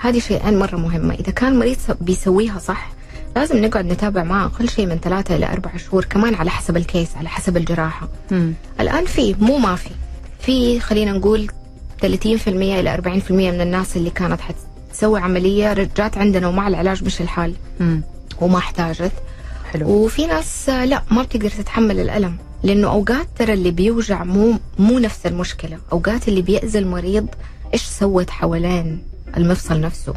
[0.00, 1.14] هذه شيئين مرة مهمة.
[1.14, 2.92] إذا كان المريض بيسويها صح
[3.36, 7.16] لازم نقعد نتابع معه أقل شيء من ثلاثة إلى أربع شهور كمان على حسب الكيس
[7.16, 8.08] على حسب الجراحة.
[8.30, 8.52] مم.
[8.80, 9.90] الآن في مو ما في.
[10.40, 11.50] في خلينا نقول
[12.02, 12.06] 30%
[12.48, 17.54] إلى 40% من الناس اللي كانت حتسوي عملية رجعت عندنا ومع العلاج مش الحال.
[17.80, 18.02] مم.
[18.40, 19.12] وما احتاجت.
[19.72, 19.88] حلو.
[19.88, 24.98] وفي ناس آه، لا ما بتقدر تتحمل الألم لأنه أوقات ترى اللي بيوجع مو مو
[24.98, 25.78] نفس المشكلة.
[25.92, 27.26] أوقات اللي بيأذي المريض
[27.74, 30.14] إيش سوت حوالين؟ المفصل نفسه.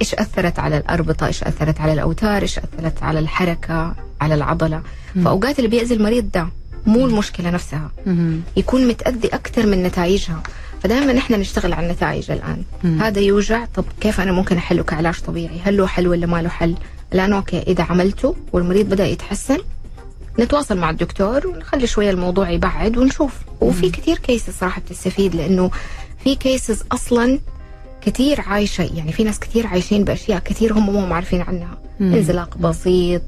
[0.00, 4.82] إيش أثرت على الأربطة؟ إيش أثرت على الأوتار؟ إيش أثرت على الحركة؟ على العضلة؟
[5.24, 6.48] فأوقات اللي بيأذي المريض ده
[6.86, 7.90] مو المشكلة نفسها.
[8.06, 8.40] مم.
[8.56, 10.42] يكون متأذي أكثر من نتائجها.
[10.82, 12.62] فدائما إحنا نشتغل على النتائج الآن.
[12.84, 13.02] مم.
[13.02, 13.64] هذا يوجع.
[13.64, 16.74] طب كيف أنا ممكن أحله كعلاج طبيعي؟ هل له حل ولا ما له حل؟
[17.12, 19.58] الآن okay إذا عملته والمريض بدأ يتحسن
[20.38, 23.32] نتواصل مع الدكتور ونخلي شوية الموضوع يبعد ونشوف.
[23.60, 25.70] وفي كثير cases صراحة بتستفيد لأنه
[26.24, 27.38] في cases أصلا
[28.00, 31.78] كثير عايشة يعني في ناس كثير عايشين بأشياء كثير هم مو عارفين عنها.
[32.00, 32.14] مم.
[32.14, 33.22] انزلاق بسيط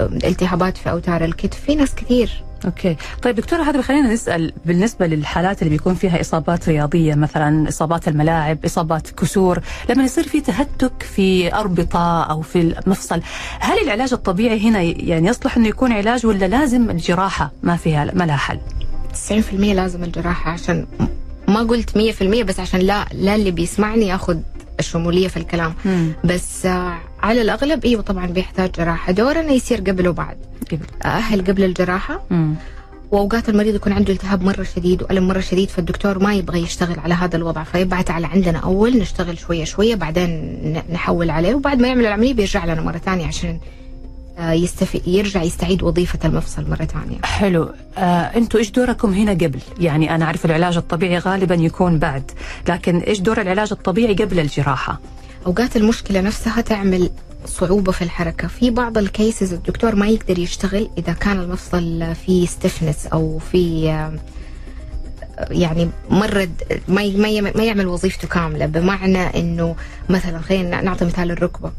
[0.00, 2.42] التهابات في أوتار الكتف في ناس كثير.
[2.64, 2.96] okay.
[3.22, 8.64] طيب دكتورة هذا بخلينا نسأل بالنسبة للحالات اللي بيكون فيها إصابات رياضية مثلا إصابات الملاعب
[8.64, 13.20] إصابات كسور لما يصير في تهتك في أربطة أو في المفصل
[13.60, 18.24] هل العلاج الطبيعي هنا يعني يصلح إنه يكون علاج ولا لازم الجراحة ما فيها ما
[18.24, 18.58] لها حل؟
[19.30, 20.86] 90% لازم الجراحة عشان
[21.50, 24.36] ما قلت 100% بس عشان لا لا اللي بيسمعني ياخذ
[24.80, 25.74] الشمولية في الكلام.
[25.84, 26.12] مم.
[26.24, 29.12] بس آه، على الأغلب أيوة طبعا بيحتاج جراحة.
[29.12, 30.36] دورنا يصير قبل وبعد.
[30.72, 30.86] قبل.
[31.04, 32.22] أأهل قبل الجراحة.
[32.30, 32.54] مم.
[33.12, 37.14] وأوقات المريض يكون عنده التهاب مرة شديد وألم مرة شديد فالدكتور ما يبغى يشتغل على
[37.14, 40.58] هذا الوضع فيبعت على عندنا أول نشتغل شوية شوية بعدين
[40.92, 43.58] نحول عليه وبعد ما يعمل العملية بيرجع لنا مرة ثانية عشان
[44.40, 47.18] آه، يستفي يرجع يستعيد وظيفة المفصل مرة ثانية.
[47.24, 47.68] حلو.
[47.98, 48.00] آه،
[48.36, 52.30] أنتوا إيش دوركم هنا قبل؟ يعني أنا أعرف العلاج الطبيعي غالبا يكون بعد
[52.68, 55.00] لكن إيش دور العلاج الطبيعي قبل الجراحة؟
[55.46, 57.10] أوقات المشكلة نفسها تعمل
[57.46, 58.48] صعوبة في الحركة.
[58.48, 63.84] في بعض الكيسز الدكتور ما يقدر يشتغل إذا كان المفصل فيه ستفنس أو في
[65.50, 66.48] يعني مرة
[66.88, 67.02] ما
[67.56, 68.66] ما يعمل وظيفته كاملة.
[68.66, 69.76] بمعنى إنه
[70.08, 71.72] مثلا خلينا نعطي مثال الركبة.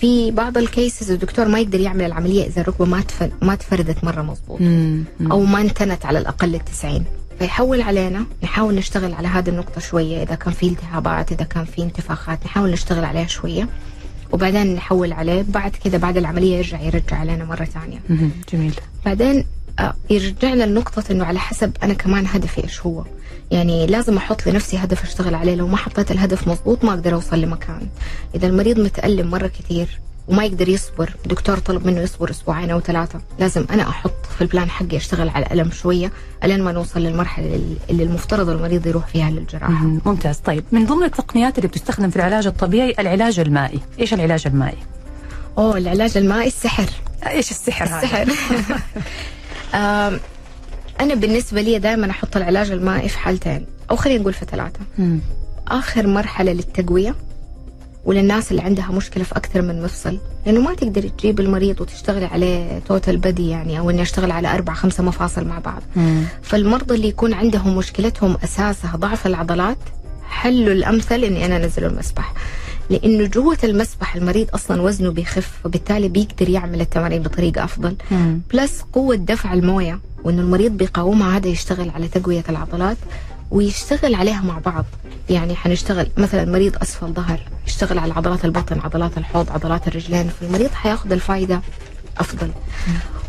[0.00, 3.04] في بعض الكيسز الدكتور ما يقدر يعمل العملية إذا الركبة ما
[3.42, 4.60] ما تفردت مرة مظبوط.
[4.60, 5.04] مم.
[5.32, 7.04] أو ما انتنت على الأقل التسعين.
[7.38, 10.22] فيحول علينا نحاول نشتغل على هذه النقطة شوية.
[10.22, 13.68] إذا كان في التهابات إذا كان في انتفاخات نحاول نشتغل عليها شوية.
[14.32, 15.44] وبعدين نحول عليه.
[15.48, 18.00] بعد كذا بعد العملية يرجع يرجع علينا مرة ثانية.
[18.08, 18.30] مم.
[18.52, 18.74] جميل.
[19.06, 19.44] بعدين
[19.78, 23.04] آه، يرجعنا لنقطة إنه على حسب أنا كمان هدفي إيش هو.
[23.50, 25.54] يعني لازم أحط لنفسي هدف أشتغل عليه.
[25.54, 27.88] لو ما حطيت الهدف مضبوط ما أقدر أوصل لمكان.
[28.34, 33.20] إذا المريض متألم مرة كثير وما يقدر يصبر الدكتور طلب منه يصبر أسبوعين أو ثلاثة
[33.38, 36.12] لازم أنا أحط في البلان حقي أشتغل على الالم شوية
[36.44, 39.72] إلين ما نوصل للمرحلة اللي المفترض المريض يروح فيها للجراحة.
[39.72, 40.00] مم.
[40.06, 40.36] ممتاز.
[40.36, 43.80] طيب من ضمن التقنيات اللي بتستخدم في العلاج الطبيعي العلاج المائي.
[44.00, 44.78] إيش العلاج المائي؟
[45.58, 46.88] أوه العلاج المائي السحر.
[47.26, 48.80] إيش السحر هذا؟ السحر.
[51.00, 55.18] أنا بالنسبة لي دائما أحط العلاج المائي في حالتين أو خلينا نقول في ثلاثة مم.
[55.68, 57.14] آخر مرحلة للتقوية
[58.04, 62.78] وللناس اللي عندها مشكلة في أكثر من مفصل لأنه ما تقدري تجيب المريض وتشتغلي عليه
[62.78, 66.22] total body يعني أو اني اشتغل على أربع خمسة مفاصل مع بعض مم.
[66.42, 69.78] فالمرضى اللي يكون عندهم مشكلتهم أساسها ضعف العضلات
[70.28, 72.32] حله الأمثل إني أنا انزله المسبح
[72.90, 77.96] لأنه جوه المسبح المريض أصلا وزنه بيخف وبالتالي بيقدر يعمل التمارين بطريقة أفضل.
[78.10, 78.40] مم.
[78.52, 82.96] plus قوة دفع الموية وإنه المريض بيقاومها هذا يشتغل على تقوية العضلات
[83.50, 84.84] ويشتغل عليها مع بعض.
[85.30, 90.70] يعني حنشتغل مثلا مريض أسفل ظهر يشتغل على عضلات البطن عضلات الحوض عضلات الرجلين فالمريض
[90.70, 91.60] حياخذ الفائده
[92.18, 92.50] أفضل.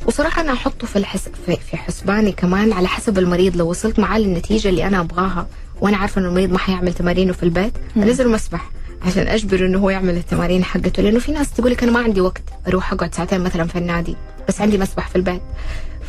[0.05, 1.29] وصراحة أنا أحطه في الحس...
[1.45, 3.55] في حسباني كمان على حسب المريض.
[3.55, 5.47] لو وصلت معاه للنتيجة اللي أنا أبغاها
[5.81, 8.71] وأنا عارفة إنه المريض ما حيعمل تمارينه في البيت انزل مسبح.
[9.05, 12.21] عشان أجبره إنه هو يعمل التمارين حقته لأنه في ناس تقول لك أنا ما عندي
[12.21, 14.15] وقت أروح أقعد ساعتين مثلا في النادي
[14.47, 15.41] بس عندي مسبح في البيت.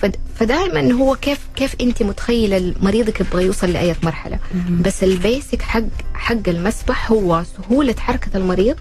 [0.02, 0.16] فد...
[0.34, 4.38] فدائما هو كيف كيف أنت متخيلة مريضك يبغى يوصل لأي مرحلة؟
[4.80, 5.82] بس ال basic حق
[6.14, 8.76] حق المسبح هو سهولة حركة المريض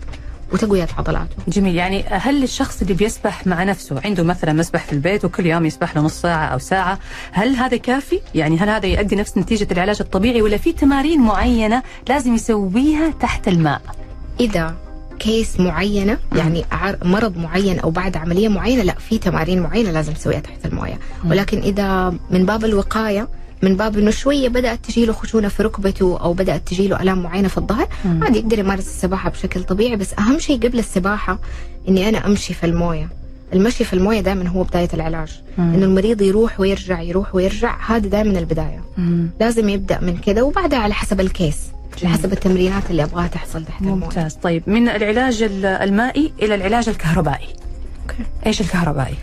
[0.54, 1.36] وتقوية عضلاته.
[1.48, 1.76] جميل.
[1.76, 5.96] يعني هل الشخص اللي بيسبح مع نفسه عنده مثلا مسبح في البيت وكل يوم يسبح
[5.96, 7.00] له نص ساعة أو ساعة
[7.32, 11.84] هل هذا كافي؟ يعني هل هذا يؤدي نفس نتيجة العلاج الطبيعي ولا في تمارين معينة
[12.10, 13.82] لازم يسويها تحت الماء؟
[14.40, 14.76] إذا
[15.20, 16.66] case معينة يعني
[17.04, 21.00] مرض معين أو بعد عملية معينة لا في تمارين معينة لازم تسويها تحت الموية.
[21.30, 23.28] ولكن إذا من باب الوقاية
[23.62, 27.24] من باب إنه شوية بدأت تجي له خشونة في ركبته أو بدأت تجي له ألام
[27.24, 27.88] معينة في الظهر
[28.22, 29.96] عادي يقدر يمارس السباحة بشكل طبيعي.
[29.96, 31.40] بس أهم شيء قبل السباحة
[31.90, 33.10] إني أنا أمشي في الموية.
[33.54, 35.42] المشي في الموية دائما هو بداية العلاج.
[35.60, 38.84] إنه المريض يروح ويرجع يروح ويرجع هذه دائما البداية.
[39.40, 41.58] لازم يبدأ من كذا وبعدها على حسب الكيس
[42.04, 43.96] حسب التمرينات اللي أبغاها تحصل تحت الموية.
[44.06, 44.34] ممتاز.
[44.34, 47.48] طيب من العلاج ال- المائي إلى العلاج الكهربائي.
[48.02, 48.24] أوكي.
[48.46, 49.16] إيش الكهربائي؟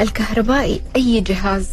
[0.00, 1.68] الكهربائي أي جهاز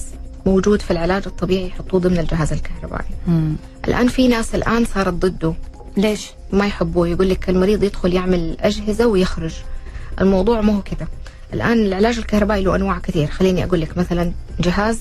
[0.46, 3.10] موجود في العلاج الطبيعي يحطوه ضمن الجهاز الكهربائي.
[3.28, 3.56] مم.
[3.88, 5.54] الآن في ناس الآن صارت ضده.
[5.98, 7.08] ليش؟ ما يحبوه.
[7.08, 9.54] يقول لك المريض يدخل يعمل أجهزة ويخرج.
[10.22, 11.08] الموضوع ما هو كذا
[11.54, 13.28] الآن العلاج الكهربائي له أنواع كثير.
[13.28, 15.00] خليني أقول لك مثلا جهاز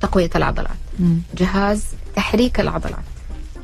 [0.00, 0.70] تقوية العضلات.
[0.98, 1.18] مم.
[1.38, 1.84] جهاز
[2.16, 3.04] تحريك العضلات.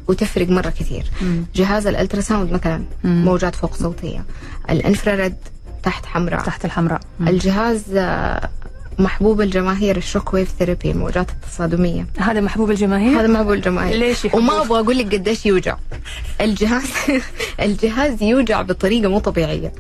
[0.08, 1.44] وتفرق مرة كثير مم.
[1.54, 3.24] جهاز ال ultrasound مثلا مم.
[3.24, 4.24] موجات فوق صوتية
[4.70, 5.34] ال infrared
[5.82, 7.28] تحت حمراء تحت الحمراء مم.
[7.28, 8.48] الجهاز آه،
[8.98, 14.24] محبوب الجماهير ال shock wave therapy الموجات التصادمية هذا محبوب الجماهير؟ هذا محبوب الجماهير ليش
[14.24, 15.76] يحبوه؟ وما أبغى أقول لك قديش يوجع
[16.40, 16.84] الجهاز
[17.60, 19.72] الجهاز يوجع بطريقة مو طبيعية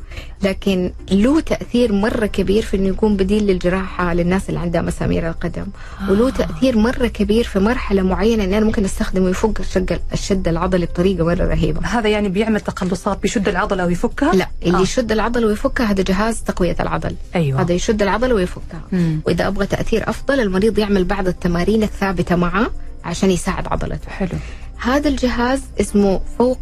[0.42, 5.66] لكن له تأثير مرة كبير في إنه يكون بديل للجراحة للناس اللي عندها مسامير القدم
[6.08, 10.86] وله تأثير مرة كبير في مرحلة معينة إن أنا ممكن أستخدمه يفك الشق الشد العضلي
[10.86, 14.80] بطريقة مرة رهيبة هذا يعني بيعمل تقلصات بيشد العضلة ويفكها؟ لا اللي آه.
[14.80, 17.60] يشد العضلة ويفكها هذا جهاز تقوية العضل أيوة.
[17.60, 19.20] هذا يشد العضلة ويفكها مم.
[19.26, 22.70] وإذا أبغى تأثير أفضل المريض يعمل بعض التمارين الثابتة معه
[23.04, 24.38] عشان يساعد عضلته حلو
[24.78, 26.58] هذا الجهاز اسمه فوق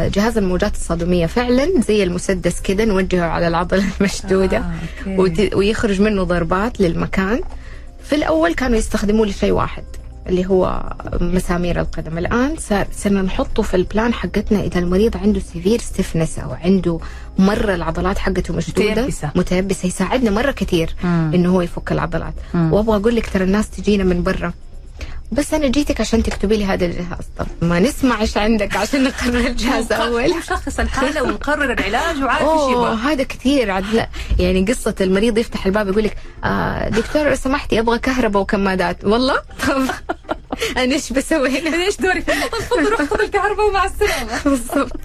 [0.00, 4.74] جهاز الموجات الصادميه فعلا زي المسدس كده نوجهه على العضلة المشدودة آه،
[5.06, 5.50] Okay.
[5.54, 7.40] ويخرج منه ضربات للمكان
[8.04, 9.84] في الأول كانوا يستخدموه لشيء واحد
[10.28, 12.26] اللي هو مسامير القدم
[12.58, 17.00] صار صرنا نحطه في ال plan حقتنا إذا المريض عنده severe stiffness أو عنده
[17.38, 19.30] مرة العضلات حقته مشدودة متيبسة.
[19.34, 21.30] متيبسة يساعدنا مرة كثير مم.
[21.34, 22.72] إنه هو يفك العضلات مم.
[22.72, 24.52] وأبغى أقول لك ترى الناس تجينا من برا
[25.32, 27.24] بس أنا جيتك عشان تكتبي لي هذا الجهاز.
[27.38, 30.36] طب ما نسمع إيش عندك عشان نقرر الجهاز أول.
[30.38, 34.08] نشخص الحالة ونقرر العلاج وعارف إيش يبغى هذا كثير عاد لا
[34.38, 39.04] يعني قصة المريض يفتح الباب يقول لك آه دكتور لو سمحتي أبغى كهرباء وكمادات.
[39.04, 39.36] والله؟
[39.68, 39.86] طب.
[40.82, 44.42] أنا إيش بسوي هنا؟ إيش دوري؟ تفضل روح خذ الكهرباء ومع السلامة.
[44.44, 45.00] بالضبط.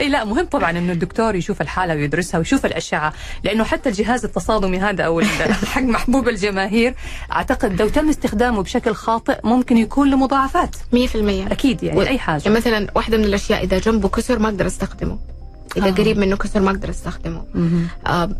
[0.00, 3.12] إي لا مهم طبعا إنه الدكتور يشوف الحالة ويدرسها ويشوف الأشعة
[3.44, 5.20] لأنه حتى الجهاز التصادمي هذا أو
[5.72, 6.94] حق محبوب الجماهير
[7.32, 10.76] أعتقد لو تم استخدامه بشكل خاطئ ممكن يكون له مضاعفات.
[10.76, 10.96] 100%
[11.52, 12.42] أكيد يعني و- أي حاجة.
[12.44, 15.18] يعني مثلا واحدة من الأشياء إذا جنبه كسر ما أقدر أستخدمه.
[15.76, 15.90] إذا آه.
[15.90, 17.44] قريب منه كسر ما أقدر أستخدمه.
[18.06, 18.30] آه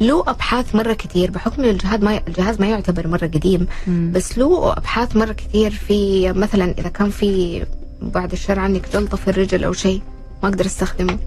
[0.00, 3.66] له أبحاث مرة كثير بحكم الجهاز ما الجهاز ما يعتبر مرة قديم.
[3.86, 4.12] مم.
[4.14, 7.62] بس له أبحاث مرة كثير في مثلا إذا كان في
[8.02, 10.02] بعد الشر عنك جلطة في الرجل أو شيء
[10.42, 11.18] ما أقدر أستخدمه.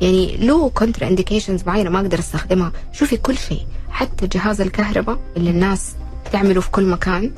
[0.00, 2.72] يعني له contraindications معينة ما أقدر أستخدمها.
[2.92, 3.66] شوفي كل شيء.
[3.90, 5.92] حتى جهاز الكهرباء اللي الناس
[6.32, 7.30] تعمله في كل مكان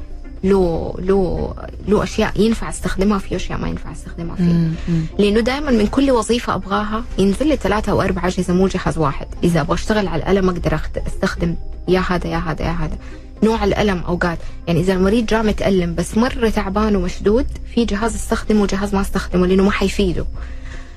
[0.44, 1.54] له له
[1.88, 4.70] له أشياء ينفع أستخدمها في أشياء ما ينفع أستخدمها فيه.
[5.18, 9.26] لأنه دائما من كل وظيفة أبغاها ينزل لي ثلاثة أو أربع أجهزة مو جهاز واحد.
[9.44, 11.54] إذا أبغى أشتغل على الألم أقدر أستخدم
[11.88, 12.98] يا هذا يا هذا يا هذا.
[13.42, 14.38] نوع الألم أوقات.
[14.66, 19.46] يعني إذا المريض جاء متألم بس مرة تعبان ومشدود في جهاز أستخدمه وجهاز ما أستخدمه
[19.46, 20.26] لأنه ما حيفيده.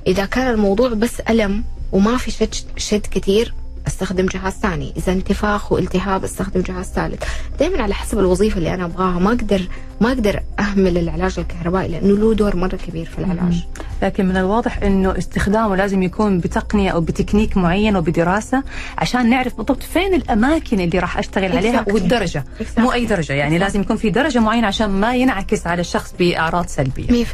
[0.08, 3.54] إذا كان الموضوع بس ألم وما في شد شد كثير
[3.88, 4.94] أستخدم جهاز ثاني.
[4.98, 7.24] إذا انتفاخ والتهاب أستخدم جهاز ثالث.
[7.60, 9.20] دائما على حسب الوظيفة اللي أنا أبغاها.
[9.20, 9.62] ما أقدر
[10.02, 13.64] ما أقدر أهمل العلاج الكهربائي لأنه له دور مرة كبير في العلاج.
[14.02, 18.64] لكن من الواضح إنه استخدامه لازم يكون بتقنية أو بتكنيك معين وبدراسه
[18.98, 21.94] عشان نعرف بالضبط فين الأماكن اللي راح أشتغل عليها Exactly.
[21.94, 22.44] والدرجة.
[22.60, 22.80] Exactly.
[22.80, 26.66] مو أي درجة يعني لازم يكون في درجة معينة عشان ما ينعكس على الشخص بأعراض
[26.68, 27.24] سلبية.
[27.24, 27.28] 100%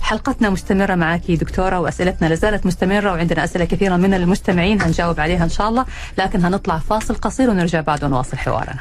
[0.00, 5.48] حلقتنا مستمرة معك دكتورة وأسئلتنا لازالت مستمرة وعندنا أسئلة كثيرة من المستمعين هنجاوب عليها إن
[5.48, 5.84] شاء الله
[6.18, 8.76] لكن هنطلع فاصل قصير ونرجع بعد ونواصل حوارنا.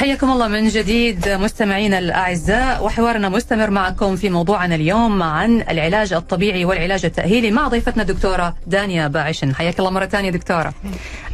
[0.00, 6.64] حياكم الله من جديد مستمعينا الأعزاء وحوارنا مستمر معكم في موضوعنا اليوم عن العلاج الطبيعي
[6.64, 10.74] والعلاج التأهيلي مع ضيفتنا الدكتورة دانيا باعشن حياك الله مرة ثانية دكتورة.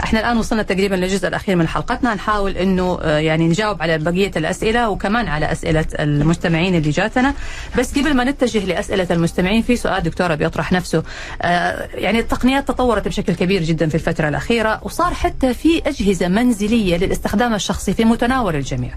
[0.05, 2.15] إحنا الآن وصلنا تقريبا للجزء الأخير من حلقتنا.
[2.15, 7.35] نحاول إنه آه، يعني نجاوب على بقية الأسئلة وكمان على أسئلة المستمعين اللي جاتنا.
[7.79, 11.03] بس قبل ما نتجه لأسئلة المستمعين في سؤال دكتورة بيطرح نفسه.
[11.43, 16.97] آه، يعني التقنيات تطورت بشكل كبير جدا في الفترة الأخيرة وصار حتى في أجهزة منزلية
[16.97, 18.91] للاستخدام الشخصي في متناول الجميع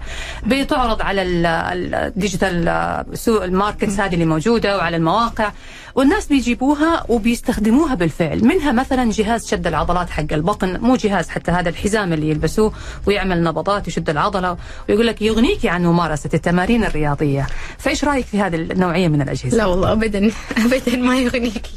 [0.46, 5.52] بتعرض على ال- ال- ال digital سوق ال markets هذه اللي موجودة وعلى المواقع
[5.94, 8.44] والناس بيجيبوها وبيستخدموها بالفعل.
[8.44, 12.72] منها مثلا جهاز شد العضلات حق البطن مو جهاز حتى هذا الحزام اللي يلبسوه
[13.06, 14.56] ويعمل نبضات يشد العضلة
[14.88, 17.46] ويقول لك يغنيك عن ممارسة التمارين الرياضية.
[17.78, 20.30] فإيش رأيك في هذه النوعية من الأجهزة؟ لا والله ابدا.
[20.66, 21.72] ابدا ما يغنيكي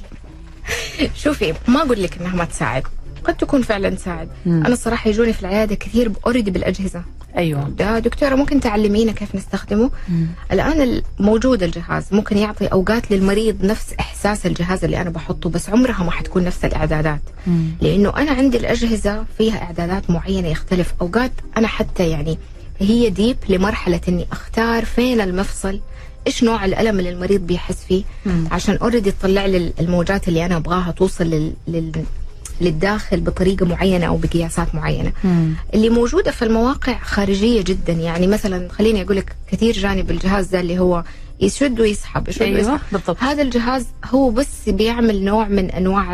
[1.15, 2.83] شوفي ما أقول لك إنها ما تساعد.
[3.23, 4.29] قد تكون فعلا تساعد.
[4.45, 4.65] مم.
[4.65, 7.03] أنا الصراحة يجوني في العيادة كثير اوريدي بالأجهزة.
[7.37, 7.69] أيوه.
[7.69, 9.91] ده دكتورة ممكن تعلمينا كيف نستخدمه؟
[10.51, 15.69] الآن ال- موجود الجهاز ممكن يعطي أوقات للمريض نفس إحساس الجهاز اللي أنا بحطه بس
[15.69, 17.21] عمرها ما حتكون نفس الإعدادات.
[17.47, 17.63] مم.
[17.81, 20.93] لأنه أنا عندي الأجهزة فيها إعدادات معينة يختلف.
[21.01, 22.37] أوقات أنا حتى يعني
[22.79, 25.79] هي deep لمرحلة إني أختار فين المفصل
[26.27, 28.03] إيش نوع الألم اللي المريض بيحس فيه.
[28.25, 28.47] مم.
[28.51, 31.53] عشان already تطلع لي الموجات اللي أنا أبغاها توصل لل...
[31.67, 31.91] لل...
[32.61, 35.11] للداخل بطريقة معينة أو بقياسات معينة.
[35.23, 35.53] مم.
[35.73, 37.93] اللي موجودة في المواقع خارجية جدا.
[37.93, 41.03] يعني مثلا خليني أقول لك كثير جانا الجهاز ده اللي هو
[41.41, 42.79] يشد ويسحب يشد أيوه ويسحب.
[42.91, 43.23] بالضبط.
[43.23, 46.13] هذا الجهاز هو بس بيعمل نوع من أنواع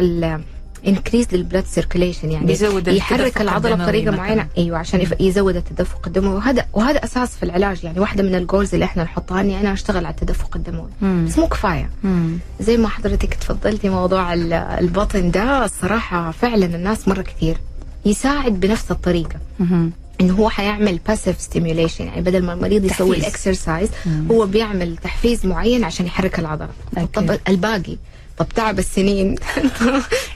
[0.87, 4.11] increase لل blood circulation يعني بيزود يحرك العضلة بطريقة.
[4.11, 8.42] معينة أيوه عشان يزود التدفق الدموي وهذا وهذا أساس في العلاج يعني واحدة من ال
[8.42, 11.25] goals اللي إحنا نحطها إني أنا أشتغل على التدفق الدموي مم.
[11.27, 12.37] بس مو كفاية مم.
[12.59, 17.57] زي ما حضرتك تفضلتي موضوع ال- البطن ده الصراحة فعلا الناس مرة كثير
[18.05, 19.91] يساعد بنفس الطريقة مم.
[20.21, 23.23] إنه هو حيعمل passive stimulation يعني بدل ما المريض يسوي تحفيز.
[23.25, 24.27] ال exercise مم.
[24.31, 26.69] هو بيعمل تحفيز معين عشان يحرك العضلة.
[27.13, 27.97] طب الباقي
[28.49, 29.35] طب تعب السنين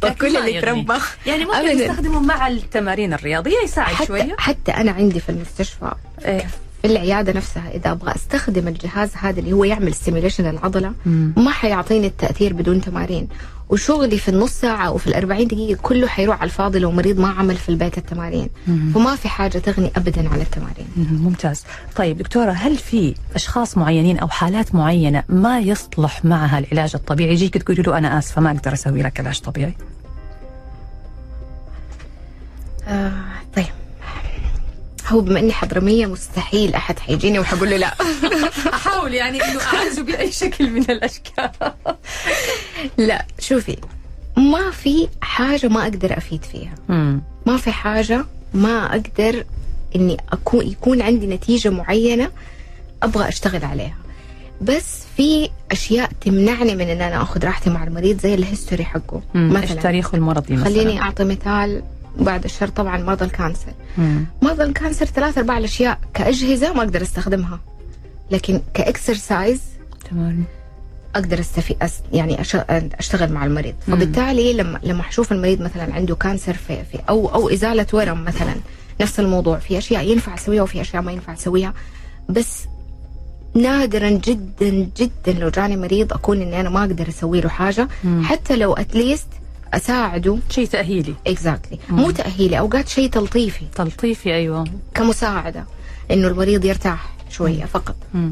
[0.02, 0.62] طب كل اللي.
[0.62, 0.94] تربى
[1.26, 1.72] يعني ممكن أبداً.
[1.72, 5.92] يستخدموا مع التمارين الرياضية يساعد حتى شوية حتى أنا عندي في المستشفى
[6.26, 6.48] إيه.
[6.82, 11.34] في العيادة نفسها إذا أبغى أستخدم الجهاز هذا اللي هو يعمل ستيميوليشن للعضله مم.
[11.38, 13.28] ما حيعطيني التأثير بدون تمارين
[13.70, 17.28] وشغلي في النص ساعة أو في الأربعين دقيقة كله حيروح على الفاضي لو مريض ما
[17.28, 18.50] عمل في البيت التمارين.
[18.66, 20.88] فما في حاجة تغني ابدا عن التمارين.
[20.98, 21.64] مم، ممتاز.
[21.96, 27.58] طيب دكتورة هل في أشخاص معينين أو حالات معينة ما يصلح معها العلاج الطبيعي؟ يجيك
[27.58, 29.74] تقولي له أنا آسفة ما أقدر أسوي لك علاج طبيعي.
[32.88, 33.12] آه
[33.56, 33.66] طيب.
[35.08, 37.94] هو بما إني حضرميه مستحيل أحد حيجيني وحقول له لا.
[38.74, 41.50] أحاول يعني إنه أعالجه بأي شكل من الأشكال.
[42.98, 43.78] لا شوفي
[44.38, 46.74] ما في حاجة ما أقدر أفيد فيها.
[47.46, 49.46] ما في حاجة ما أقدر
[49.96, 52.32] إني اكون يكون عندي نتيجة معينة
[53.04, 53.98] أبغى أشتغل عليها.
[54.62, 59.22] بس في أشياء تمنعني من إن أنا آخذ راحتي مع المريض زي ال history حقه.
[59.36, 61.84] مثلا تاريخه المرضي مثلا؟ خليني أعطي مثال.
[62.18, 63.74] بعد الشر طبعا مرضى ال cancer.
[63.98, 64.26] مم.
[64.42, 67.60] مرضى ال cancer ثلاث أرباع الأشياء كأجهزة ما أقدر أستخدمها.
[68.32, 69.62] لكن ك exercise
[70.12, 70.44] تمام.
[71.16, 72.56] أقدر استفيد yes يعني أش...
[73.00, 73.76] أشتغل مع المريض.
[73.88, 78.56] فبالتالي لما لما أشوف المريض مثلا عنده cancer في, في أو أو إزالة ورم مثلا
[79.02, 79.58] نفس الموضوع.
[79.58, 81.74] في أشياء ينفع أسويها وفي أشياء ما ينفع أسويها.
[82.30, 82.64] بس
[83.56, 87.88] نادرا جدا جدا لو جاني مريض أكون إني أنا ما أقدر أسوي له حاجة.
[88.04, 88.24] مم.
[88.24, 89.28] حتى لو at least
[89.74, 90.38] أساعده.
[90.50, 91.14] شيء تأهيلي.
[91.28, 91.96] exactly مم.
[92.00, 93.66] مو تأهيلي أوقات شيء تلطيفي.
[93.76, 94.64] تلطيفي أيوة.
[94.94, 95.66] كمساعدة.
[96.12, 97.96] إنه المريض يرتاح شوية فقط.
[98.14, 98.32] مم.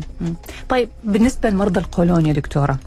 [0.69, 2.77] طيب بالنسبة لمرضى القولون يا دكتورة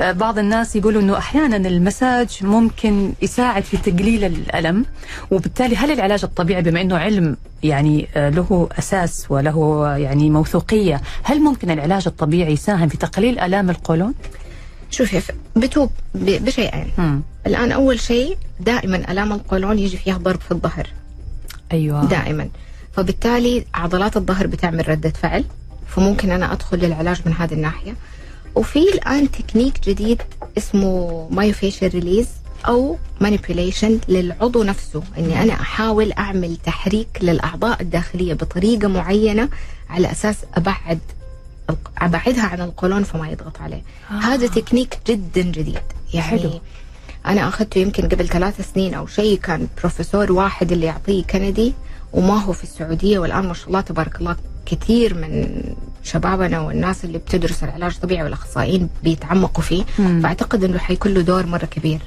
[0.00, 4.84] آه، بعض الناس يقولوا أنه أحيانا المساج ممكن يساعد في تقليل الألم
[5.30, 11.40] وبالتالي هل العلاج الطبيعي بما أنه علم يعني آه، له أساس وله يعني موثوقية هل
[11.40, 14.14] ممكن العلاج الطبيعي يساهم في تقليل ألام القولون؟
[14.94, 15.22] شوفي
[15.56, 16.90] بتوب بشيئين.
[16.98, 17.22] مم.
[17.46, 20.86] الآن أول شيء دائما ألام القولون يجي فيها ضرب في الظهر.
[21.72, 22.04] أيوة.
[22.04, 22.48] دائما.
[22.92, 25.44] فبالتالي عضلات الظهر بتعمل ردة فعل
[25.88, 27.96] فممكن أنا أدخل للعلاج من هذه الناحية.
[28.54, 30.22] وفي الآن تكنيك جديد
[30.58, 32.26] اسمه myofascial release
[32.68, 39.48] أو manipulation للعضو نفسه إني أنا أحاول أعمل تحريك للأعضاء الداخلية بطريقة معينة
[39.90, 40.98] على أساس أبعد
[41.98, 43.82] أبعدها عن القولون فما يضغط عليه.
[44.10, 44.14] آه.
[44.14, 45.78] هذا تكنيك جدا جديد
[46.14, 46.60] يعني حلو.
[47.26, 51.72] أنا أخذته يمكن قبل ثلاث سنين أو شيء كان بروفيسور واحد اللي يعطيه كندي
[52.12, 54.36] وما هو في السعودية والآن ما شاء الله تبارك الله
[54.66, 55.62] كثير من
[56.02, 60.20] شبابنا والناس اللي بتدرس العلاج الطبيعي والأخصائيين بيتعمقوا فيه مم.
[60.22, 62.00] فأعتقد إنه حيكون له دور مرة كبير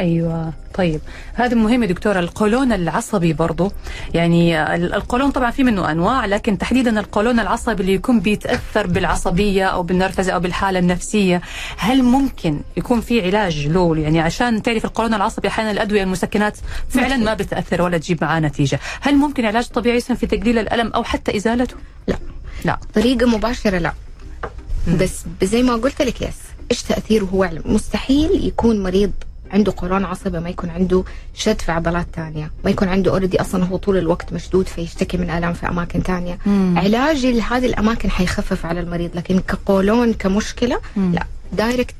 [0.00, 0.52] أيوه.
[0.74, 1.00] طيب.
[1.34, 3.72] هذا مهم يا دكتورة القولون العصبي برضو.
[4.14, 9.64] يعني ال- القولون طبعا في منه أنواع لكن تحديدا القولون العصبي اللي يكون بيتأثر بالعصبية
[9.66, 11.40] أو بالنرفزة أو بالحالة النفسية
[11.76, 17.16] هل ممكن يكون في علاج له؟ يعني عشان تعرف القولون العصبي أحيانا الأدوية المسكنات فعلا
[17.16, 18.80] ما بتأثر ولا تجيب معاه نتيجة.
[19.00, 21.76] هل ممكن علاج طبيعي يسهم في تقليل الألم أو حتى إزالته؟
[22.06, 22.16] لا.
[22.64, 22.78] لا.
[22.94, 23.92] طريقة مباشرة لا.
[25.00, 26.36] بس زي ما قلت لك yes
[26.70, 29.12] إيش تأثيره؟ هو علم مستحيل يكون مريض
[29.50, 33.64] عنده قولون عصبي ما يكون عنده شد في عضلات تانية ما يكون عنده already أصلا
[33.64, 36.74] هو طول الوقت مشدود فيشتكي من آلام في أماكن تانية مم.
[36.78, 41.12] علاجي لهذه الأماكن حيخفف على المريض لكن كقولون كمشكلة مم.
[41.14, 41.94] لا direct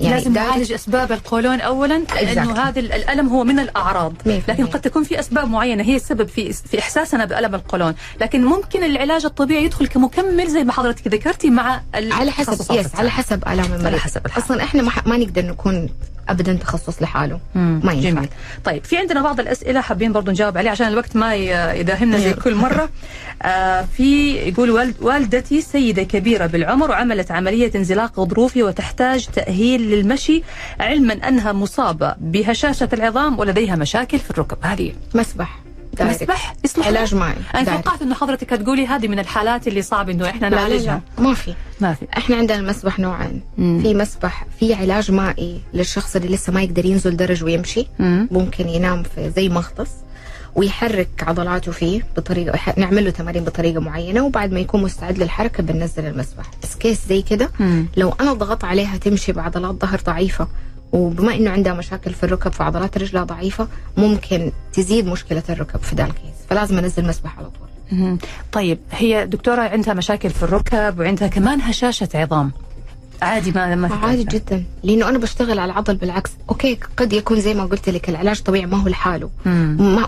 [0.00, 2.52] يعني لازم نعالج أسباب القولون اولا لأنه.
[2.62, 4.66] هذا ال- الألم هو من الأعراض لكن.
[4.66, 9.24] قد تكون في أسباب معينة هي السبب في في إحساسنا بألم القولون لكن ممكن العلاج
[9.24, 13.98] الطبيعي يدخل كمكمل زي ما حضرتك ذكرتي مع على حسب يس على حسب الام المريض
[13.98, 14.44] حسب الحالة.
[14.46, 15.88] أصلا إحنا ما, ما نقدر نكون
[16.28, 17.40] ابدا تخصص لحاله.
[17.54, 18.10] مم، ما ينفع.
[18.10, 18.28] جميل.
[18.64, 21.34] طيب في عندنا بعض الأسئلة حابين برضو نجاوب عليها عشان الوقت ما
[21.74, 22.32] يداهمنا زي.
[22.32, 22.88] كل مرة.
[23.42, 30.42] آه في يقول والد والدتي سيدة كبيرة بالعمر وعملت عملية انزلاق غضروفي وتحتاج تأهيل للمشي
[30.80, 34.56] علما أنها مصابة بهشاشة العظام ولديها مشاكل في الركب.
[34.62, 34.92] هذه.
[35.14, 35.58] مسبح.
[36.04, 36.30] direct.
[36.64, 37.64] يصلح علاج مائي أنا.
[37.64, 41.54] توقعت إنه حضرتك هتقولي هذه من الحالات اللي صعب إنه إحنا نعالجها لا ما في
[41.80, 43.80] ما في إحنا عندنا المسبح نوعين مم.
[43.82, 48.28] في مسبح في علاج مائي للشخص اللي لسه ما يقدر ينزل درج ويمشي مم.
[48.30, 49.90] ممكن ينام في زي مغطس
[50.54, 56.06] ويحرك عضلاته فيه بطريقة نعمل له تمارين بطريقة معينة وبعد ما يكون مستعد للحركة بننزل
[56.06, 57.50] المسبح بس case زي كده.
[57.96, 60.48] لو أنا ضغط عليها تمشي بعضلات ظهر ضعيفة
[60.92, 66.04] وبما إنه عندها مشاكل في الركب فعضلات رجلها ضعيفة ممكن تزيد مشكلة الركب في ذا
[66.04, 67.68] ال case فلازم أنزل مسبح على طول.
[68.52, 72.52] طيب هي دكتورة عندها مشاكل في الركب وعندها كمان هشاشة عظام
[73.22, 74.24] عادي ما ما في عادي.
[74.24, 74.64] جدا.
[74.82, 76.30] لأنه أنا بشتغل على العضل بالعكس.
[76.50, 79.30] okay قد يكون زي ما قلت لك العلاج الطبيعي ما هو لحاله.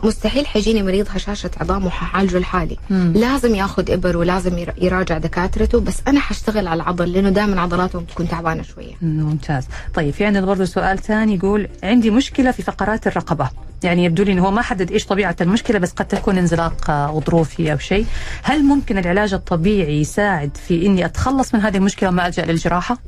[0.04, 2.76] مستحيل حيجيني مريض هشاشه عظام وحعالجه لحالي.
[2.90, 8.04] لازم ياخذ إبر ولازم ير- يراجع دكاترته بس أنا حشتغل على العضل لأنه دائما عضلاتهم
[8.04, 8.92] تكون تعبانة شوية.
[9.02, 9.64] مم، ممتاز.
[9.94, 13.50] طيب في عندنا برضه سؤال ثاني يقول عندي مشكلة في فقرات الرقبة.
[13.84, 17.06] يعني يبدو لي إنه هو ما حدد إيش طبيعة المشكلة بس قد تكون انزلاق آه،
[17.06, 18.06] غضروفي أو شيء.
[18.42, 22.98] هل ممكن العلاج الطبيعي يساعد في إني أتخلص من هذه المشكلة وما ألجأ للجراحة؟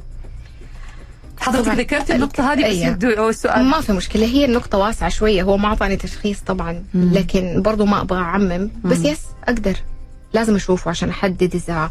[1.41, 1.79] حضرتك.
[1.79, 2.87] ذكرت النقطة هذه بس أيوة.
[2.87, 3.65] يبدو هو السؤال.
[3.65, 8.01] ما في مشكلة هي النقطة واسعة شوية هو ما أعطاني تشخيص طبعا لكن برضو ما
[8.01, 9.77] أبغى أعمم بس يس أقدر.
[10.33, 11.91] لازم أشوفه عشان أحدد إذا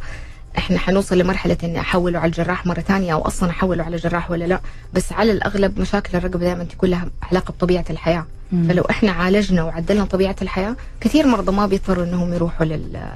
[0.58, 4.46] إحنا حنوصل لمرحلة إني أحوله على الجراح مرة ثانية أو أصلا أحوله على الجراح ولا
[4.46, 4.60] لا.
[4.94, 8.26] بس على الأغلب مشاكل الرقبة دائما تكون لها علاقة بطبيعة الحياة.
[8.70, 13.10] فلو إحنا عالجنا وعدلنا طبيعة الحياة كثير مرضى ما بيضطروا إنهم يروحوا لل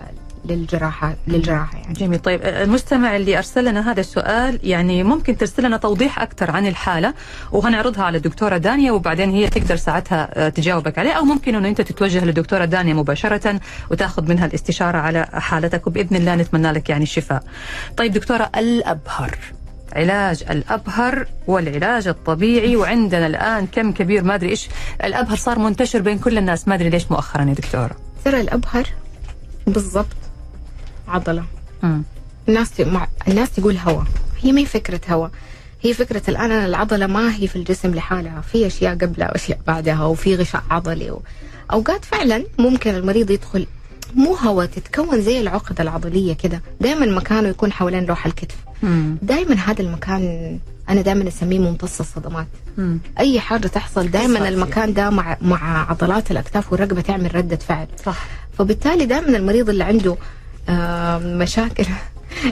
[0.50, 5.78] للجراحه للجراحة يعني جميل طيب المستمع اللي أرسل لنا هذا السؤال يعني ممكن ترسل لنا
[5.78, 7.14] توضيح أكثر عن الحالة
[7.52, 11.82] وهنعرضها على الدكتورة دانيا وبعدين هي تقدر ساعتها آه، تجاوبك عليه أو ممكن إنه أنت
[11.82, 13.60] تتوجه للدكتورة دانيا مباشرة
[13.92, 17.44] وتأخذ منها الاستشارة على حالتك وبإذن الله نتمنى لك يعني الشفاء.
[17.98, 19.38] طيب دكتورة الأبهر
[19.94, 24.70] علاج الأبهر والعلاج الطبيعي وعندنا الآن كم كبير ما أدري إيش
[25.04, 27.92] الأبهر صار منتشر بين كل الناس ما أدري ليش مؤخرا يا دكتورة.
[28.26, 28.88] ترى الأبهر
[29.68, 30.06] بالضبط
[31.08, 31.44] عضلة.
[31.84, 32.04] مم.
[32.50, 33.08] الناس مع...
[33.28, 34.04] الناس تقول هوا.
[34.42, 35.28] هي ما هي فكرة هوا.
[35.82, 38.42] هي فكرة الآن أنا العضلة ما هي في الجسم لحالها.
[38.42, 41.22] في أشياء قبلها وأشياء بعدها وفي غشاء عضلي و...
[41.74, 43.68] أوقات فعلا ممكن المريض يدخل
[44.16, 46.62] مو هوا تتكون زي العقدة العضلية كده.
[46.82, 48.56] دائما مكانه يكون حوالين لوح الكتف.
[49.22, 52.48] دائما هذا المكان أنا دائما أسميه ممتص الصدمات.
[52.78, 53.00] مم.
[53.20, 54.50] أي حاجة تحصل دائما.
[54.50, 57.88] المكان ده مع مع عضلات الأكتاف والرقبة تعمل ردة فعل.
[58.06, 58.26] صح.
[58.58, 60.16] فبالتالي دائما المريض اللي عنده
[61.24, 61.86] مشاكل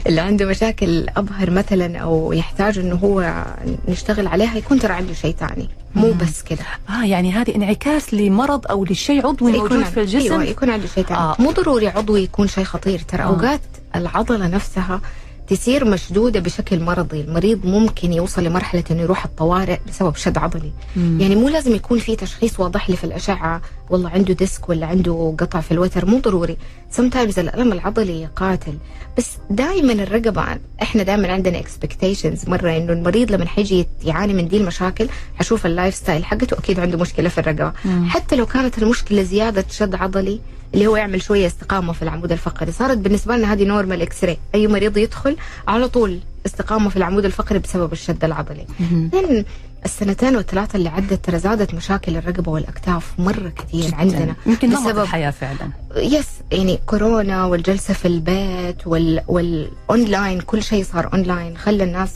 [0.07, 3.45] اللي عنده مشاكل أظهر مثلا أو يحتاج إنه هو
[3.88, 6.59] نشتغل عليها يكون ترى عنده شيء ثاني مو بس كده
[6.89, 10.88] آه يعني هذه انعكاس لمرض أو لشيء عضوي موجود يكون في الجسم أيوة يكون عنده
[10.88, 11.36] شيء ثاني آه.
[11.39, 13.24] مو ضروري عضوي يكون شيء خطير ترى.
[13.24, 13.26] آه.
[13.26, 13.61] أوقات
[13.95, 15.01] العضلة نفسها
[15.48, 17.22] تصير مشدودة بشكل مرضي.
[17.22, 20.72] المريض ممكن يوصل لمرحلة إنه يروح الطوارئ بسبب شد عضلي.
[20.96, 21.22] مم.
[21.22, 23.62] يعني مو لازم يكون في تشخيص واضح لي في الأشعة.
[23.89, 26.58] والله عنده ديسك ولا عنده قطع في الوتر مو ضروري.
[26.98, 28.74] Sometimes الألم العضلي قاتل
[29.18, 30.46] بس دائما الرقبة
[30.82, 32.50] إحنا دائما عندنا expectations.
[32.50, 36.80] مرة إنه المريض لما حيجي يعاني من دي المشاكل حشوف ال life style حقته أكيد
[36.80, 37.74] عنده مشكلة في الرقبة.
[37.86, 38.06] مم.
[38.10, 40.39] حتى لو كانت المشكلة زيادة شد عضلي
[40.74, 42.72] اللي هو يعمل شوية استقامة في العمود الفقري.
[42.72, 45.38] صارت بالنسبة لنا هذه normal X-ray أي مريض يدخل
[45.68, 48.66] على طول استقامة في العمود الفقري بسبب الشد العضلي.
[48.80, 49.45] بعدين
[49.86, 54.36] السنتين والثلاثة اللي عدت ترى زادت مشاكل الرقبة والأكتاف مرة كثير عندنا.
[54.45, 55.70] يمكن بسبب الحياة فعلا.
[55.95, 62.11] yes يعني كورونا والجلسة في البيت وال والاونلاين كل شيء صار اونلاين خلى الناس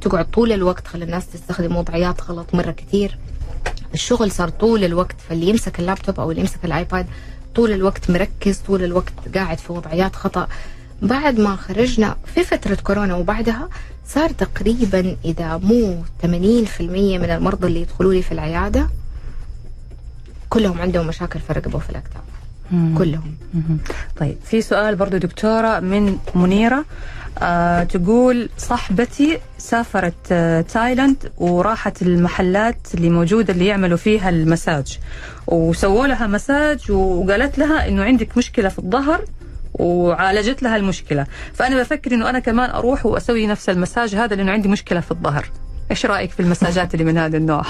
[0.00, 3.18] تقعد طول الوقت خلى الناس تستخدم وضعيات غلط مرة كثير.
[3.94, 7.06] الشغل صار طول الوقت فاللي يمسك اللابتوب أو اللي يمسك الآيباد
[7.54, 10.48] طول الوقت مركز طول الوقت قاعد في وضعيات خطأ
[11.02, 13.68] بعد ما خرجنا في فترة كورونا وبعدها
[14.06, 16.26] صار تقريبا إذا مو 80%
[16.80, 18.88] من المرضى اللي يدخلوا لي في العيادة
[20.48, 22.22] كلهم عندهم مشاكل في الرقبة وفي الأكتاف.
[22.98, 23.34] كلهم.
[24.16, 26.84] طيب في سؤال برضو دكتورة من منيرة
[27.38, 34.98] آه تقول صاحبتي سافرت آه تايلاند وراحت المحلات اللي موجودة اللي يعملوا فيها المساج
[35.46, 39.24] وسووا لها مساج وقالت لها إنه عندك مشكلة في الظهر
[39.74, 44.68] وعالجت لها المشكلة فأنا بفكر إنه أنا كمان أروح وأسوي نفس المساج هذا لأنه عندي
[44.68, 45.46] مشكلة في الظهر
[45.90, 47.64] إيش رأيك في المساجات اللي من هذا النوع؟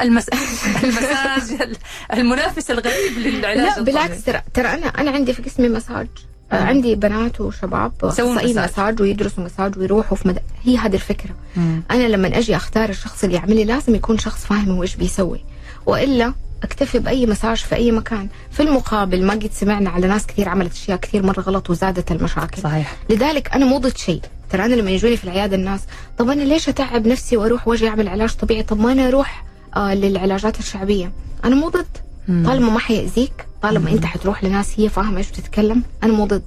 [0.00, 0.26] المس...
[0.84, 1.76] المساج
[2.12, 3.82] المنافس الغريب للعلاج لا.
[3.82, 6.08] بالعكس ترى ترى أنا أنا عندي في قسمي مساج.
[6.56, 9.02] عندي بنات وشباب يسوون اخصائيين مساج.
[9.02, 10.38] ويدرسوا مساج ويروحوا في مد...
[10.64, 11.30] هي هذه الفكرة.
[11.56, 11.82] مم.
[11.90, 15.44] أنا لما أجي أختار الشخص اللي يعمل لي لازم يكون شخص فاهم هو إيش بيسوي.
[15.86, 18.28] وإلا أكتفي بأي مساج في أي مكان.
[18.50, 22.62] في المقابل ما قد سمعنا على ناس كثير عملت أشياء كثير مرة غلط وزادت المشاكل.
[22.62, 22.96] صحيح.
[23.10, 24.20] لذلك أنا مو ضد شيء.
[24.50, 25.80] ترى أنا لما يجوني في العيادة الناس
[26.18, 29.44] طب أنا ليش أتعب نفسي وأروح وأجي أعمل علاج طبيعي؟ طب ما أنا أروح
[29.76, 31.12] آه للعلاجات الشعبية.
[31.44, 31.86] أنا مو ضد.
[32.28, 36.42] طالما ما حيأذيك طالما انت حتروح لناس هي فاهمة إيش بتتكلم أنا مو ضد.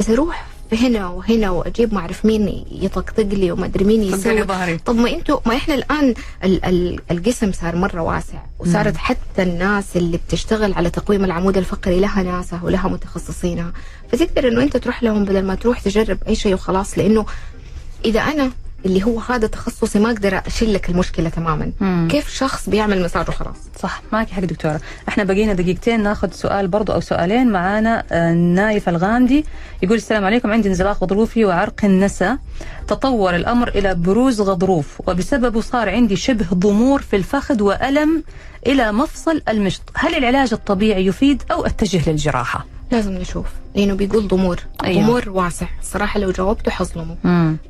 [0.00, 4.18] بس أروح هنا وهنا وأجيب ما أعرف مين يطقطق لي وما أدري مين يسوي.
[4.78, 9.96] طب ما أنتوا ما إحنا الآن ال ال القسم صار مرة واسع وصارت حتى الناس
[9.96, 13.72] اللي بتشتغل على تقويم العمود الفقري لها ناسها ولها متخصصينها.
[14.12, 17.26] فتقدر إنه انت تروح لهم بدل ما تروح تجرب أي شيء وخلاص لأنه
[18.04, 18.50] إذا أنا
[18.86, 21.72] اللي هو هذا تخصصي ما أقدر اشيل لك المشكلة تماما.
[21.80, 22.08] مم.
[22.10, 24.80] كيف شخص بيعمل مساج وخلاص؟ صح معك حق دكتورة.
[25.08, 29.44] إحنا بقينا دقيقتين ناخذ سؤال برضو أو سؤالين معانا آه، نايف الغامدي.
[29.82, 32.38] يقول السلام عليكم عندي انزلاق غضروفي وعرق النسا
[32.88, 38.22] تطور الأمر إلى بروز غضروف وبسببه صار عندي شبه ضمور في الفخذ وألم
[38.66, 39.82] إلى مفصل المشط.
[39.94, 44.60] هل العلاج الطبيعي يفيد أو أتجه للجراحة؟ لازم نشوف لأنه بيقول ضمور.
[44.84, 45.02] أيوة.
[45.02, 45.66] ضمور واسع.
[45.82, 47.16] صراحة لو جاوبته حظلمه.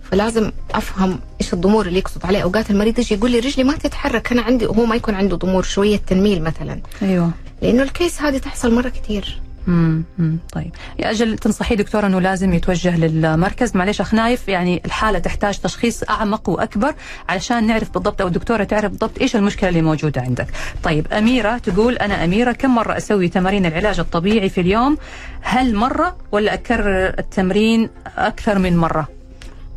[0.03, 2.43] فلازم أفهم إيش الضمور اللي يقصد عليه.
[2.43, 5.63] أوقات المريض يجي يقول لي رجلي ما تتحرك أنا عندي وهو ما يكون عنده ضمور
[5.63, 6.81] شوية تنميل مثلا.
[7.03, 7.31] أيوه.
[7.63, 10.05] لأنه الكيس هذه تحصل مرة كثير مم.
[10.19, 10.39] مم.
[10.53, 15.59] طيب يا أجل تنصحي دكتور أنه لازم يتوجه للمركز معلش أخ نايف يعني الحالة تحتاج
[15.59, 16.95] تشخيص أعمق وأكبر
[17.29, 20.47] علشان نعرف بالضبط أو الدكتورة تعرف بالضبط إيش المشكلة اللي موجودة عندك.
[20.83, 24.99] طيب أميرة تقول أنا أميرة كم مرة أسوي تمارين العلاج الطبيعي في اليوم؟
[25.41, 29.09] هل مرة ولا أكرر التمرين أكثر من مرة؟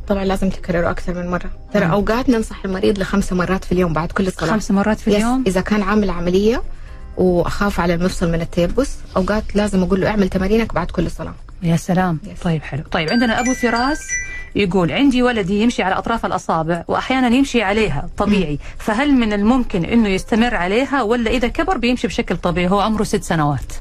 [0.07, 1.85] طبعا لازم تكرره أكثر من مرة ترى.
[1.85, 5.61] أوقات ننصح المريض لخمس مرات في اليوم بعد كل صلاة خمس مرات في اليوم؟ إذا
[5.61, 6.63] كان عامل عملية
[7.17, 11.33] وأخاف على المفصل من التيبس أوقات لازم أقول له اعمل تمارينك بعد كل صلاه
[11.63, 12.19] يا سلام.
[12.23, 12.39] yes.
[12.39, 12.83] طيب حلو.
[12.91, 13.99] طيب عندنا أبو فراس
[14.55, 18.59] يقول عندي ولدي يمشي على أطراف الأصابع وأحيانا يمشي عليها طبيعي.
[18.77, 23.23] فهل من الممكن إنه يستمر عليها ولا إذا كبر بيمشي بشكل طبيعي؟ هو عمره ست
[23.23, 23.73] سنوات.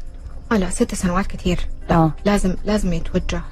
[0.53, 1.61] آه لا ست سنوات كثير.
[1.91, 2.13] لا آه.
[2.25, 3.37] لازم لازم يتوجه.
[3.37, 3.43] آه،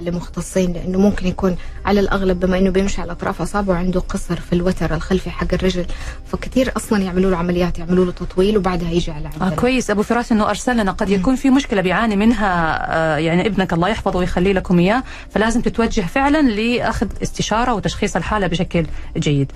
[0.00, 4.52] لمختصين لأنه ممكن يكون على الأغلب بما إنه بيمشي على أطراف أصابعه عنده قصر في
[4.52, 5.86] الوتر الخلفي حق الرجل
[6.32, 10.02] فكثير أصلا يعملوا له عمليات يعملوا له تطويل وبعدها يجي على آه عندنا كويس أبو
[10.02, 14.18] فراس إنه ارسل لنا قد يكون في مشكلة بيعاني منها آه يعني ابنك الله يحفظه
[14.18, 18.86] ويخلي لكم إياه فلازم تتوجه فعلا لأخذ استشارة وتشخيص الحالة بشكل
[19.16, 19.52] جيد.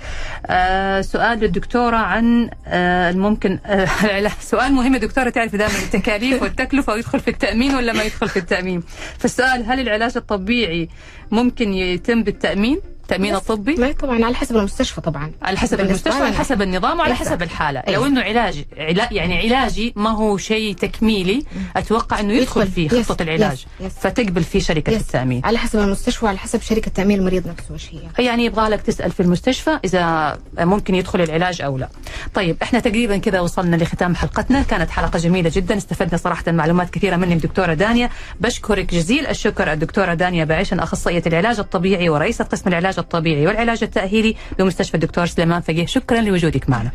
[0.46, 3.88] آه سؤال للدكتورة عن آه الممكن آه.
[4.52, 8.82] سؤال مهم دكتوره تعرف دائما التكاليف والتكلفة ويدخل في التأمين ولا ما يدخل في التأمين.
[9.18, 10.31] فالسؤال هل العلاج الطبيعي
[11.30, 13.34] ممكن يتم بالتأمين؟ التامين.
[13.34, 16.22] الطبي لا طبعا على حسب المستشفى طبعا على حسب المستشفى.
[16.22, 17.14] على حسب النظام وعلى.
[17.14, 18.06] حسب الحالة لو Exactly.
[18.06, 21.42] إنه علاج علا يعني علاجي ما هو شيء تكميلي
[21.76, 22.72] أتوقع إنه يدخل يدخل.
[22.72, 23.02] فيه.
[23.02, 23.84] خطة العلاج Yes.
[23.84, 23.86] Yes.
[24.00, 25.00] فتقبل فيه شركة Yes.
[25.00, 27.88] التأمين على حسب المستشفى وعلى حسب شركة تأمين المريض نفسه وش
[28.18, 31.88] هي يعني يبغى لك تسأل في المستشفى إذا ممكن يدخل العلاج أو لا.
[32.34, 37.16] طيب إحنا تقريبا كذا وصلنا لختام حلقتنا، كانت حلقة جميلة جدا، استفدنا صراحة معلومات كثيرة
[37.16, 42.91] منك دكتوره دانيا، بشكرك جزيل الشكر الدكتورة دانيا بعيشن أخصائية العلاج الطبيعي ورئيسة قسم العلاج
[42.98, 46.90] الطبيعي والعلاج التأهيلي بمستشفى الدكتور سليمان فقيه، شكرا لوجودك معنا.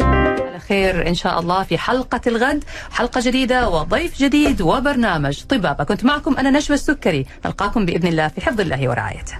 [0.00, 2.64] على خير إن شاء الله في حلقة الغد.
[2.90, 5.84] حلقة جديدة وضيف جديد وبرنامج طبابة.
[5.84, 7.26] كنت معكم أنا نشوى السكري.
[7.44, 9.36] نلقاكم بإذن الله في حفظ الله ورعايته.